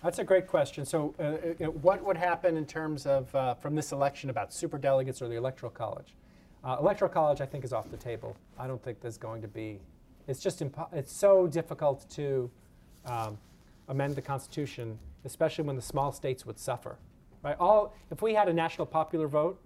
[0.07, 0.87] That's a great question.
[0.87, 4.79] So, uh, uh, what would happen in terms of uh, from this election about super
[4.79, 6.15] delegates or the electoral college?
[6.63, 8.37] Uh, electoral college, I think, is off the table.
[8.57, 9.81] I don't think there's going to be.
[10.29, 10.63] It's just
[10.93, 12.49] it's so difficult to
[13.05, 13.37] um,
[13.89, 16.95] amend the Constitution, especially when the small states would suffer.
[17.43, 17.57] Right?
[17.59, 19.61] All if we had a national popular vote,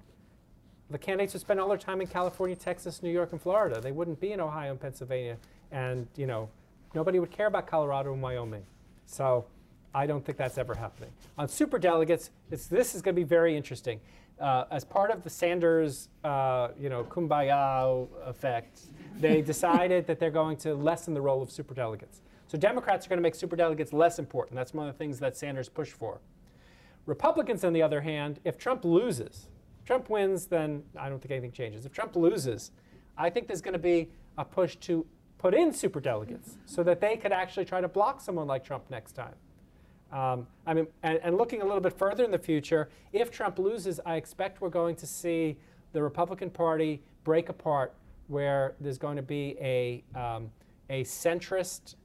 [0.91, 3.81] the candidates would spend all their time in California, Texas, New York, and Florida.
[3.81, 5.37] They wouldn't be in Ohio and Pennsylvania,
[5.71, 6.49] and you know,
[6.95, 8.65] nobody would care about Colorado and Wyoming.
[9.07, 9.47] So.
[9.93, 11.11] I don't think that's ever happening.
[11.37, 14.01] On super delegates, this is going to be very interesting.
[14.41, 18.83] Uh, as part of the Sanders, uh, you know, kumbaya effect,
[19.19, 22.23] they decided that they're going to lessen the role of super delegates.
[22.47, 24.57] So Democrats are going to make super delegates less important.
[24.57, 26.21] That's one of the things that Sanders pushed for.
[27.07, 29.49] Republicans, on the other hand, if Trump loses,
[29.91, 31.85] Trump wins, then I don't think anything changes.
[31.85, 32.71] If Trump loses,
[33.19, 35.05] I think there's going to be a push to
[35.37, 38.85] put in super delegates so that they could actually try to block someone like Trump
[38.89, 39.35] next time.
[40.13, 43.59] Um, I mean, and, and, looking a little bit further in the future, if Trump
[43.59, 45.57] loses, I expect we're going to see
[45.93, 47.93] the Republican Party break apart,
[48.29, 50.53] where there's going to be a um,
[50.89, 51.97] a centrist,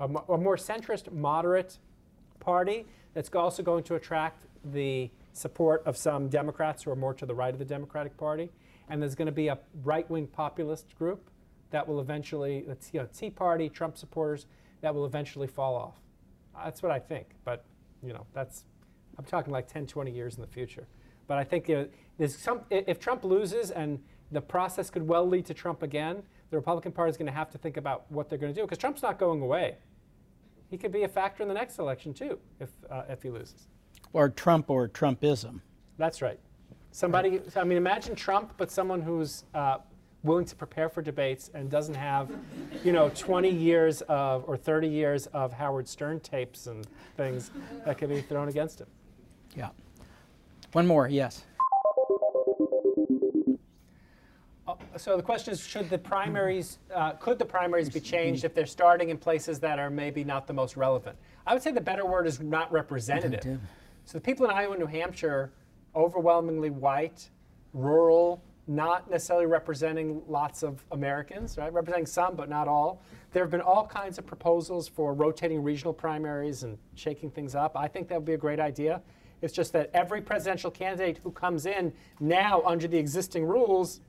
[0.00, 1.78] a, a, more centrist, moderate
[2.40, 7.26] party that's also going to attract the support of some Democrats who are more to
[7.26, 8.50] the right of the Democratic Party,
[8.88, 11.30] and there's going to be a right-wing populist group
[11.70, 14.46] that will eventually, you know, Tea Party, Trump supporters,
[14.82, 15.94] that will eventually fall off.
[16.64, 17.28] That's what I think.
[17.44, 17.64] But,
[18.02, 18.64] you know, that's,
[19.18, 20.86] I'm talking like 10, 20 years in the future.
[21.26, 21.70] But I think
[22.18, 23.98] there's some, if Trump loses and
[24.30, 27.50] the process could well lead to Trump again, the Republican Party is going to have
[27.50, 29.76] to think about what they're going to do because Trump's not going away.
[30.68, 33.68] He could be a factor in the next election too if, uh, if he loses.
[34.12, 35.60] Or Trump or Trumpism.
[35.98, 36.38] That's right.
[36.90, 39.78] Somebody, I mean, imagine Trump, but someone who's uh,
[40.22, 42.30] willing to prepare for debates and doesn't have,
[42.84, 46.86] you know, 20 years of or 30 years of Howard Stern tapes and
[47.16, 47.50] things
[47.84, 48.88] that could be thrown against him.
[49.56, 49.70] Yeah.
[50.72, 51.44] One more, yes.
[54.66, 58.54] Uh, so the question is, should the primaries, uh, could the primaries be changed if
[58.54, 61.16] they're starting in places that are maybe not the most relevant?
[61.46, 63.60] I would say the better word is not representative.
[64.12, 65.54] So the people in Iowa and New Hampshire,
[65.96, 67.30] overwhelmingly white,
[67.72, 71.72] rural, not necessarily representing lots of Americans, right?
[71.72, 73.00] Representing some, but not all.
[73.32, 77.74] There have been all kinds of proposals for rotating regional primaries and shaking things up.
[77.74, 79.00] I think that would be a great idea.
[79.40, 81.90] It's just that every presidential candidate who comes in
[82.20, 84.02] now under the existing rules,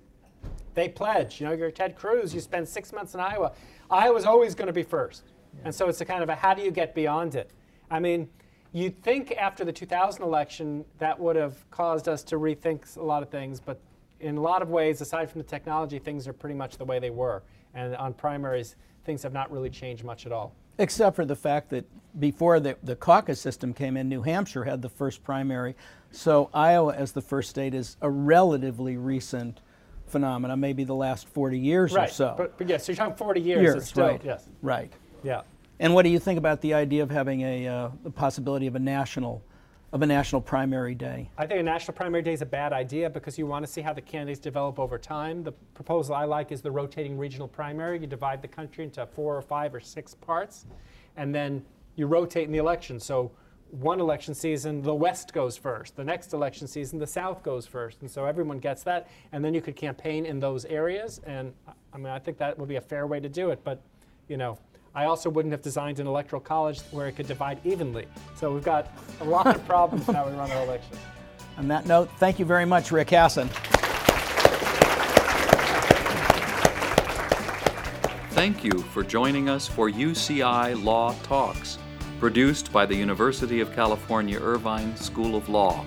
[0.73, 1.39] they pledge.
[1.39, 3.53] You know, you're Ted Cruz, you spend six months in Iowa.
[3.89, 5.31] Iowa's always going to be first.
[5.53, 5.61] Yeah.
[5.63, 7.51] And so it's a kind of a how do you get beyond it?
[7.89, 8.27] I mean,
[8.73, 13.23] you'd think after the 2000 election that would have caused us to rethink a lot
[13.23, 13.79] of things, but
[14.19, 16.99] in a lot of ways, aside from the technology, things are pretty much the way
[16.99, 17.43] they were.
[17.73, 20.53] And on primaries, things have not really changed much at all.
[20.79, 21.85] Except for the fact that
[22.19, 25.75] before the, the caucus system came in, New Hampshire had the first primary.
[26.11, 29.61] So Iowa, as the first state, is a relatively recent
[30.07, 32.09] phenomenon, maybe the last 40 years right.
[32.09, 32.35] or so.
[32.37, 33.61] But, but yes, so you're talking 40 years.
[33.61, 34.21] years still, right.
[34.23, 34.47] Yes.
[34.61, 34.93] Right.
[35.23, 35.41] Yeah.
[35.83, 38.75] And what do you think about the idea of having a uh, the possibility of
[38.75, 39.43] a national
[39.91, 41.29] of a national primary day?
[41.37, 43.81] I think a national primary day is a bad idea because you want to see
[43.81, 45.43] how the candidates develop over time.
[45.43, 47.99] The proposal I like is the rotating regional primary.
[47.99, 50.67] You divide the country into four or five or six parts,
[51.17, 51.65] and then
[51.97, 52.97] you rotate in the election.
[52.97, 53.33] So
[53.71, 55.97] one election season, the West goes first.
[55.97, 57.99] The next election season, the South goes first.
[57.99, 59.09] And so everyone gets that.
[59.33, 61.19] And then you could campaign in those areas.
[61.25, 61.51] And
[61.91, 63.59] I mean, I think that would be a fair way to do it.
[63.65, 63.81] But,
[64.29, 64.57] you know,
[64.95, 68.05] I also wouldn't have designed an electoral college where it could divide evenly.
[68.35, 68.91] So we've got
[69.21, 70.99] a lot of problems how we run our elections.
[71.57, 73.49] On that note, thank you very much, Rick Hasen.
[78.43, 81.77] thank you for joining us for UCI Law Talks,
[82.19, 85.85] produced by the University of California Irvine School of Law.